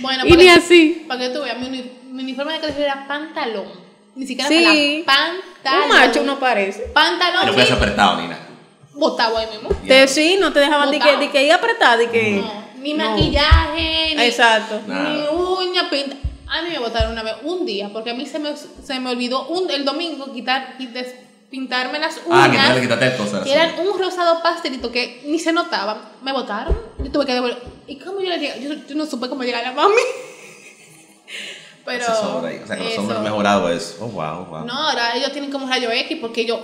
Bueno, 0.00 0.24
y 0.26 0.30
ni 0.30 0.36
que- 0.44 0.50
así. 0.50 1.04
Para 1.06 1.20
que 1.20 1.28
tú 1.28 1.42
veas, 1.42 1.58
mi, 1.58 1.68
mi 1.68 2.22
uniforme 2.22 2.54
de 2.54 2.60
colegio 2.60 2.82
era 2.82 3.06
pantalón. 3.06 3.66
Ni 4.14 4.26
siquiera 4.26 4.48
Sí. 4.48 5.04
pantalón. 5.06 5.82
Un 5.82 5.88
macho 5.98 6.22
no 6.22 6.38
parece. 6.38 6.80
Pantalón. 6.94 7.46
No 7.48 7.52
puedes 7.52 7.70
apretado 7.70 8.16
ni 8.22 8.28
nada. 8.28 8.48
Botado 8.94 9.36
ahí 9.36 9.48
mismo. 9.52 9.68
Te, 9.86 10.08
sí, 10.08 10.38
no 10.40 10.50
te 10.50 10.60
dejaban 10.60 10.90
de 10.90 10.98
que, 10.98 11.16
de 11.18 11.30
que 11.30 11.42
ir 11.44 11.52
apretada, 11.52 11.98
de 11.98 12.08
que... 12.10 12.30
No, 12.42 12.52
ni 12.78 12.94
no. 12.94 13.04
maquillaje, 13.10 14.14
ni, 14.16 14.22
Exacto. 14.22 14.80
ni 14.86 15.26
uña, 15.30 15.90
pinta. 15.90 16.16
A 16.54 16.62
mí 16.62 16.70
me 16.70 16.78
botaron 16.78 17.12
una 17.12 17.22
vez, 17.22 17.34
un 17.44 17.64
día, 17.64 17.88
porque 17.92 18.10
a 18.10 18.14
mí 18.14 18.26
se 18.26 18.38
me, 18.38 18.50
se 18.56 19.00
me 19.00 19.10
olvidó 19.10 19.46
un, 19.48 19.70
el 19.70 19.84
domingo 19.84 20.32
quitar 20.32 20.76
y 20.78 20.86
des- 20.86 21.14
pintarme 21.50 21.98
las 21.98 22.18
Ah, 22.30 22.44
que 22.44 22.50
uñas. 22.56 22.68
te 22.68 22.74
le 22.74 22.80
quitaste 22.82 23.16
cosas. 23.16 23.42
que 23.44 23.52
eran 23.54 23.72
un 23.86 23.98
rosado 23.98 24.42
pastelito 24.42 24.90
que 24.92 25.22
ni 25.26 25.38
se 25.38 25.52
notaba. 25.52 26.12
Me 26.22 26.32
botaron. 26.32 26.78
Yo 26.98 27.10
tuve 27.10 27.24
que 27.26 27.34
devolver. 27.34 27.58
¿Y 27.86 27.96
cómo 27.96 28.20
yo 28.20 28.28
le 28.30 28.38
llegué? 28.38 28.62
Yo, 28.62 28.74
yo 28.86 28.94
no 28.94 29.06
supe 29.06 29.28
cómo 29.28 29.42
llegar 29.44 29.64
a 29.64 29.72
mami. 29.72 29.94
Pero. 31.84 32.04
Eso. 32.04 32.38
O 32.38 32.66
sea, 32.66 32.76
que 32.76 32.84
los 32.84 32.98
hombres 32.98 33.18
han 33.18 33.24
mejorado 33.24 33.68
eso. 33.70 33.96
Oh, 34.00 34.06
wow, 34.08 34.44
wow. 34.46 34.64
No, 34.64 34.72
ahora 34.90 35.16
ellos 35.16 35.32
tienen 35.32 35.50
como 35.50 35.66
rayo 35.66 35.90
X 35.90 36.18
porque 36.20 36.42
ellos 36.42 36.60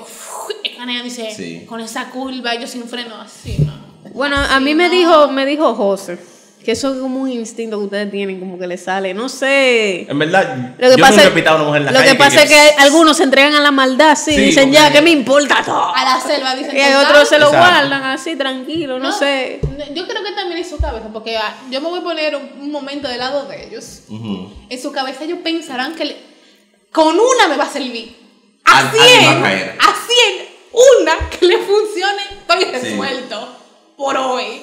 escanean, 0.62 1.02
dice, 1.02 1.34
Sí. 1.34 1.64
con 1.66 1.80
esa 1.80 2.10
curva, 2.10 2.54
ellos 2.54 2.70
sin 2.70 2.88
freno, 2.88 3.16
así, 3.20 3.56
¿no? 3.58 3.72
Bueno, 4.12 4.36
a 4.36 4.60
mí 4.60 4.74
me 4.74 4.88
dijo, 4.88 5.28
me 5.28 5.44
dijo 5.44 5.74
José, 5.74 6.18
que 6.68 6.72
eso 6.72 6.92
es 6.92 7.00
como 7.00 7.22
un 7.22 7.30
instinto 7.32 7.78
que 7.78 7.84
ustedes 7.84 8.10
tienen, 8.10 8.38
como 8.40 8.58
que 8.58 8.66
le 8.66 8.76
sale, 8.76 9.14
no 9.14 9.30
sé. 9.30 10.02
En 10.06 10.18
verdad, 10.18 10.74
Lo 10.78 10.90
que 10.90 10.96
yo 10.96 11.00
pasa, 11.02 11.14
nunca 11.16 11.28
he 11.28 11.30
pitado 11.30 11.56
a 11.56 11.60
una 11.60 11.66
mujer 11.68 11.80
en 11.80 11.86
la 11.86 11.92
lo 11.92 11.98
calle. 12.00 12.10
que 12.12 12.18
pasa 12.18 12.42
es 12.42 12.50
que 12.50 12.74
algunos 12.82 13.16
se 13.16 13.22
entregan 13.22 13.54
a 13.54 13.60
la 13.60 13.70
maldad, 13.70 14.14
sí, 14.18 14.34
Sí, 14.34 14.40
dicen 14.42 14.70
ya, 14.70 14.92
que- 14.92 15.00
me 15.00 15.08
importa 15.08 15.62
todo. 15.64 15.94
A 15.96 16.04
la 16.04 16.20
selva, 16.20 16.54
dicen. 16.54 16.76
Y 16.76 16.94
otros 17.06 17.26
se 17.26 17.38
lo 17.38 17.46
Exacto. 17.46 17.70
guardan 17.70 18.02
así, 18.04 18.36
tranquilo, 18.36 18.98
no, 18.98 19.12
sé. 19.12 19.60
Yo 19.94 20.06
creo 20.06 20.22
que 20.22 20.32
también 20.32 20.58
en 20.58 20.68
su 20.68 20.76
cabeza, 20.76 21.06
porque 21.10 21.38
ah, 21.38 21.56
yo 21.70 21.80
me 21.80 21.88
voy 21.88 22.00
a 22.00 22.02
poner 22.02 22.36
un, 22.36 22.50
un 22.60 22.70
momento 22.70 23.08
del 23.08 23.18
lado 23.20 23.46
de 23.48 23.66
ellos. 23.66 24.00
En 24.68 24.78
su 24.82 24.92
cabeza 24.92 25.24
ellos 25.24 25.38
pensarán 25.42 25.94
que 25.94 26.04
le- 26.04 26.16
con 26.92 27.14
una 27.18 27.48
me 27.48 27.56
va 27.56 27.64
a 27.64 27.70
servir. 27.72 28.14
A 28.66 28.80
a 28.80 28.92
100, 28.92 29.40
caer. 29.42 29.78
a 29.80 29.86
100, 29.86 30.48
una 30.98 31.30
que 31.30 31.46
le 31.46 31.56
funcione, 31.60 32.22
estoy 32.42 32.64
Sí. 32.64 32.70
resuelto 32.90 33.56
por 33.96 34.14
hoy. 34.18 34.60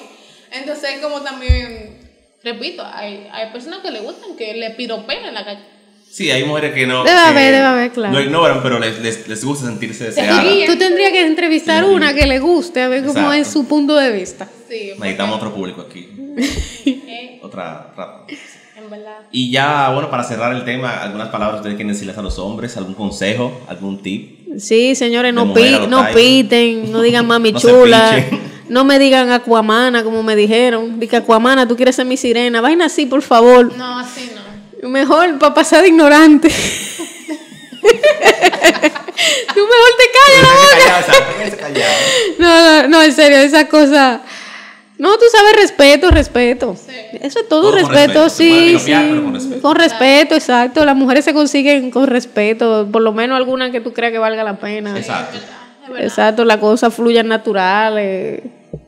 Entonces, 0.60 0.98
como 1.02 1.20
también 1.22 1.96
repito, 2.44 2.82
hay, 2.84 3.26
hay 3.32 3.50
personas 3.52 3.80
que 3.80 3.90
le 3.90 4.00
gustan 4.00 4.36
que 4.36 4.54
le 4.54 4.70
piropen 4.70 5.24
en 5.24 5.34
la 5.34 5.44
calle. 5.44 5.60
Sí, 6.08 6.30
hay 6.30 6.44
mujeres 6.44 6.72
que 6.72 6.86
no. 6.86 7.02
Debe 7.04 7.14
que 7.16 7.22
haber, 7.22 7.52
debe 7.52 7.64
haber, 7.66 7.90
claro. 7.90 8.14
Lo 8.14 8.20
ignoran, 8.20 8.62
pero 8.62 8.78
les, 8.78 9.00
les, 9.00 9.28
les 9.28 9.44
gusta 9.44 9.66
sentirse 9.66 10.04
deseadas. 10.04 10.44
ríen. 10.44 10.66
Tú 10.70 10.76
tendrías 10.78 11.10
que 11.12 11.26
entrevistar 11.26 11.84
Sí. 11.84 11.90
una 11.90 12.14
que 12.14 12.26
le 12.26 12.38
guste, 12.38 12.80
a 12.80 12.88
ver 12.88 13.04
cómo 13.04 13.32
es 13.32 13.48
su 13.48 13.66
punto 13.66 13.96
de 13.96 14.12
vista. 14.12 14.46
Sí, 14.68 14.90
porque, 14.90 14.94
Necesitamos 15.00 15.36
otro 15.36 15.52
público 15.54 15.82
aquí. 15.82 16.08
eh, 16.36 17.40
Otra 17.42 17.92
rapa. 17.96 18.26
en 18.78 18.88
verdad. 18.90 19.18
Y 19.32 19.50
ya, 19.50 19.90
bueno, 19.90 20.08
para 20.10 20.22
cerrar 20.24 20.54
el 20.54 20.64
tema, 20.64 21.02
algunas 21.02 21.28
palabras 21.28 21.56
ustedes 21.60 21.74
quieren 21.76 21.92
decirles 21.92 22.16
a 22.16 22.22
los 22.22 22.38
hombres, 22.38 22.76
algún 22.76 22.94
consejo, 22.94 23.60
algún 23.68 24.00
tip. 24.02 24.58
Sí, 24.58 24.94
señores, 24.94 25.34
no, 25.34 25.52
pi- 25.52 25.86
no 25.88 26.06
piten, 26.14 26.90
no 26.92 27.02
digan 27.02 27.26
mami 27.26 27.52
No 27.52 27.58
chula. 27.60 28.24
No 28.68 28.84
me 28.84 28.98
digan 28.98 29.30
Aquamana 29.30 30.02
como 30.04 30.22
me 30.22 30.36
dijeron. 30.36 30.98
Dice 31.00 31.16
Aquamana, 31.16 31.66
tú 31.68 31.76
quieres 31.76 31.96
ser 31.96 32.06
mi 32.06 32.16
sirena. 32.16 32.60
Vaina 32.60 32.86
así, 32.86 33.06
por 33.06 33.22
favor. 33.22 33.76
No, 33.76 33.98
así 33.98 34.30
no. 34.34 34.88
Mejor 34.88 35.38
para 35.38 35.54
pasar 35.54 35.82
de 35.82 35.88
ignorante. 35.88 36.48
tú 36.50 37.86
mejor 39.54 39.92
te 39.98 40.04
callas 40.14 40.42
la 40.42 40.48
boca. 40.54 41.04
No, 42.38 42.82
no, 42.82 42.88
no, 42.88 43.02
en 43.02 43.12
serio, 43.12 43.38
esa 43.38 43.68
cosa. 43.68 44.22
No, 44.98 45.18
tú 45.18 45.24
sabes 45.30 45.56
respeto, 45.56 46.10
respeto. 46.10 46.74
Sí. 46.74 46.92
Eso 47.20 47.40
es 47.40 47.48
todo, 47.48 47.70
Todo 47.70 47.72
respeto, 47.72 48.30
sí, 48.30 48.78
sí. 48.78 48.92
con 48.92 49.34
respeto. 49.34 49.62
Con 49.62 49.76
respeto, 49.76 50.34
exacto. 50.34 50.84
Las 50.84 50.96
mujeres 50.96 51.24
se 51.24 51.34
consiguen 51.34 51.90
con 51.90 52.06
respeto, 52.06 52.88
por 52.90 53.02
lo 53.02 53.12
menos 53.12 53.36
alguna 53.36 53.70
que 53.70 53.80
tú 53.80 53.92
creas 53.92 54.12
que 54.12 54.18
valga 54.18 54.42
la 54.42 54.58
pena. 54.58 54.96
Exacto. 54.96 55.38
Exacto, 55.98 56.44
las 56.44 56.56
cosas 56.58 56.94
fluyan 56.94 57.28
naturales. 57.28 58.42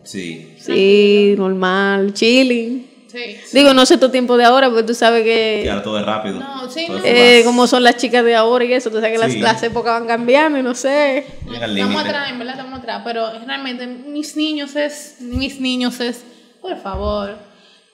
Sí. 0.05 0.55
Sí, 0.61 1.35
normal, 1.37 2.13
chilling. 2.15 2.87
Sí. 3.11 3.37
Digo, 3.53 3.73
no 3.73 3.87
sé 3.87 3.97
tu 3.97 4.11
tiempo 4.11 4.37
de 4.37 4.45
ahora, 4.45 4.69
porque 4.69 4.83
tú 4.83 4.95
sabes 4.95 5.23
Y 5.23 5.25
que 5.25 5.67
ahora 5.71 5.83
todo 5.83 5.99
es 5.99 6.05
rápido. 6.05 6.39
No, 6.41 6.71
sí, 6.71 6.87
no. 6.89 6.99
eh, 7.03 7.41
como 7.45 7.67
son 7.67 7.83
las 7.83 7.97
chicas 7.97 8.23
de 8.23 8.35
ahora 8.37 8.65
y 8.67 8.73
eso, 8.75 8.91
tú 8.91 8.97
sabes 8.97 9.13
que 9.13 9.19
las, 9.19 9.33
Sí. 9.33 9.39
las 9.41 9.63
épocas 9.63 9.95
van 9.99 10.07
cambiando 10.07 10.59
y 10.59 10.63
no 10.63 10.75
sé. 10.75 11.25
Estamos 11.51 12.03
atrás, 12.05 12.31
en 12.31 12.39
verdad 12.39 12.55
estamos 12.59 12.79
atrás, 12.81 13.01
pero 13.05 13.31
realmente 13.47 13.87
mis 13.87 14.37
niños 14.37 14.77
es, 14.77 15.17
mis 15.21 15.59
niños 15.59 15.99
es, 16.01 16.23
por 16.61 16.77
favor, 16.83 17.39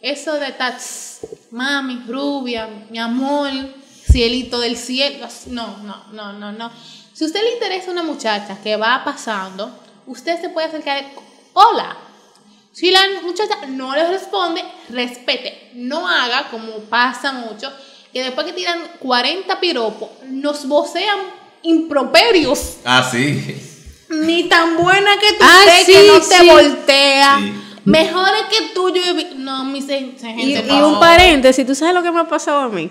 eso 0.00 0.34
de 0.34 0.50
tats, 0.52 1.20
mami, 1.52 2.02
rubia, 2.08 2.68
mi 2.90 2.98
amor, 2.98 3.50
cielito 4.10 4.58
del 4.58 4.76
cielo, 4.76 5.28
no, 5.46 5.78
no, 5.84 6.04
no, 6.12 6.32
no, 6.32 6.50
no. 6.52 6.70
Si 7.12 7.22
a 7.22 7.26
usted 7.28 7.40
le 7.40 7.52
interesa 7.52 7.92
una 7.92 8.02
muchacha 8.02 8.58
que 8.64 8.74
va 8.76 9.02
pasando, 9.04 9.70
usted 10.08 10.40
se 10.40 10.48
puede 10.48 10.66
acercar, 10.66 11.04
hola. 11.54 11.96
Si 12.72 12.90
la 12.90 13.00
muchacha 13.22 13.54
no 13.68 13.94
le 13.94 14.08
responde, 14.08 14.62
respete, 14.90 15.70
no 15.74 16.06
haga 16.08 16.48
como 16.50 16.78
pasa 16.90 17.32
mucho, 17.32 17.72
que 18.12 18.22
después 18.22 18.46
que 18.46 18.52
tiran 18.52 18.80
40 18.98 19.60
piropos, 19.60 20.10
nos 20.28 20.66
vocean 20.68 21.18
improperios 21.62 22.78
Ah, 22.84 23.08
sí. 23.10 23.56
ni 24.10 24.44
tan 24.48 24.76
buena 24.76 25.16
que 25.18 25.32
tú 25.34 25.44
Ah, 25.44 25.64
sí, 25.84 25.92
que 25.92 26.06
no 26.08 26.20
te 26.20 26.50
voltea. 26.50 27.38
Sí. 27.40 27.52
Mejor 27.84 28.28
es 28.34 28.58
que 28.58 28.74
tuyo. 28.74 29.00
y 29.10 29.12
vi- 29.14 29.34
No, 29.36 29.64
mi 29.64 29.78
Y, 29.78 29.82
gente. 29.82 30.64
y 30.68 30.76
no. 30.78 30.88
un 30.88 31.00
paréntesis, 31.00 31.66
¿tú 31.66 31.74
sabes 31.74 31.94
lo 31.94 32.02
que 32.02 32.10
me 32.10 32.20
ha 32.20 32.28
pasado 32.28 32.60
a 32.60 32.68
mí? 32.68 32.90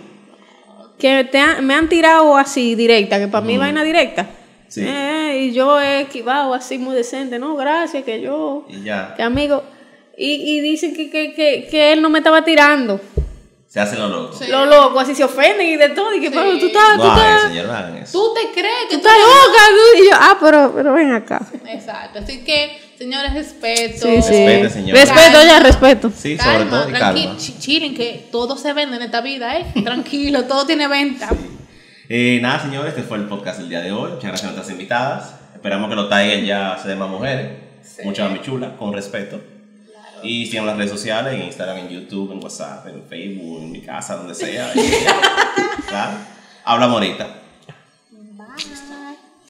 Que 0.99 1.23
te 1.26 1.62
me 1.62 1.73
han 1.73 1.89
tirado 1.89 2.38
así 2.38 2.76
directa, 2.76 3.17
que 3.19 3.28
para 3.28 3.45
mí 3.45 3.58
vaina 3.58 3.84
directa. 3.84 4.30
Sí. 4.74 4.82
Eh, 4.84 5.50
y 5.50 5.54
yo 5.54 5.80
he 5.80 6.02
esquivado 6.02 6.54
así 6.56 6.80
muy 6.80 6.96
decente, 6.96 7.38
no, 7.38 7.56
gracias, 7.56 8.04
que 8.04 8.20
yo, 8.22 8.66
Y 8.68 8.82
ya. 8.84 9.14
que 9.16 9.22
amigo. 9.22 9.64
Y, 10.18 10.32
y 10.58 10.62
dicen 10.62 10.96
que, 10.96 11.12
que, 11.12 11.34
que, 11.34 11.68
que 11.70 11.94
él 11.94 12.02
no 12.02 12.10
me 12.10 12.20
estaba 12.20 12.44
tirando. 12.44 13.00
Se 13.68 13.80
hacen 13.80 14.00
los 14.00 14.10
locos. 14.10 14.38
Sí. 14.40 14.46
Lo 14.50 14.66
loco, 14.66 15.00
así 15.00 15.14
se 15.16 15.24
ofenden 15.24 15.68
y 15.68 15.76
de 15.78 15.90
todo. 15.90 16.14
Y 16.16 16.20
que, 16.22 16.28
Sí. 16.30 16.34
pero 16.36 16.58
tú 16.60 16.66
estás, 16.68 16.96
tú 16.96 17.04
No 17.04 17.16
estás, 17.18 17.42
señor. 17.44 17.66
Tú 18.12 18.34
te 18.34 18.52
crees 18.52 18.86
que 18.90 18.98
tú 18.98 19.08
estás 19.08 19.14
loca. 19.20 19.60
tú- 19.70 20.04
Y 20.04 20.06
yo, 20.10 20.16
ah, 20.20 20.38
pero, 20.40 20.72
pero 20.76 20.94
ven 20.94 21.12
acá. 21.12 21.42
Exacto. 21.68 22.20
Así 22.20 22.44
que, 22.44 22.80
señores, 22.98 23.34
respeto. 23.34 24.08
Sí, 24.08 24.22
sí. 24.22 24.46
Respete, 24.46 24.70
señora. 24.70 25.00
Respeto, 25.02 25.44
ya, 25.44 25.60
respeto. 25.60 26.12
Sí, 26.16 26.38
sobre 26.38 26.66
todo 26.66 26.90
y 26.90 26.94
tranqui- 26.94 27.00
calma. 27.00 27.38
ch- 27.38 27.60
Chilen, 27.60 27.96
que 27.96 28.28
todo 28.32 28.58
se 28.58 28.74
vende 28.74 28.96
en 28.98 29.02
esta 29.04 29.22
vida, 29.22 29.56
¿eh? 29.58 29.66
Tranquilo, 29.84 30.46
todo 30.46 30.66
tiene 30.68 30.88
venta. 30.88 31.30
Eh, 32.10 32.39
nada, 32.42 32.60
señores, 32.60 32.89
este 32.89 33.04
fue 33.04 33.18
el 33.18 33.26
podcast 33.26 33.60
del 33.60 33.70
día 33.70 33.82
de 33.82 33.92
hoy. 33.92 34.12
Muchas 34.12 34.24
gracias 34.26 34.44
a 34.44 34.54
nuestras 34.54 34.70
invitadas. 34.72 35.36
Esperamos 35.56 35.89
que 35.89 35.96
los 35.96 36.10
Tiger 36.10 36.44
ya 36.44 36.78
se 36.82 36.89
den 36.89 37.00
más 37.00 37.10
mujeres. 37.10 37.52
Muchas 38.04 38.30
más 38.30 38.42
chulas, 38.42 38.72
con 38.78 38.92
respeto. 38.94 39.39
Y 40.22 40.46
sigan 40.46 40.66
las 40.66 40.78
redes 40.78 40.92
sociales, 40.92 41.34
en 41.34 41.44
Instagram, 41.44 41.78
en 41.78 41.89
YouTube, 41.89 42.32
en 42.34 42.44
WhatsApp, 42.44 42.88
en 42.88 43.04
Facebook, 43.08 43.62
en 43.62 43.72
mi 43.72 43.82
casa, 43.82 44.16
donde 44.16 44.36
sea. 44.36 44.72
Claro. 45.88 46.18
Habla 46.63 46.88
morita. 46.88 47.43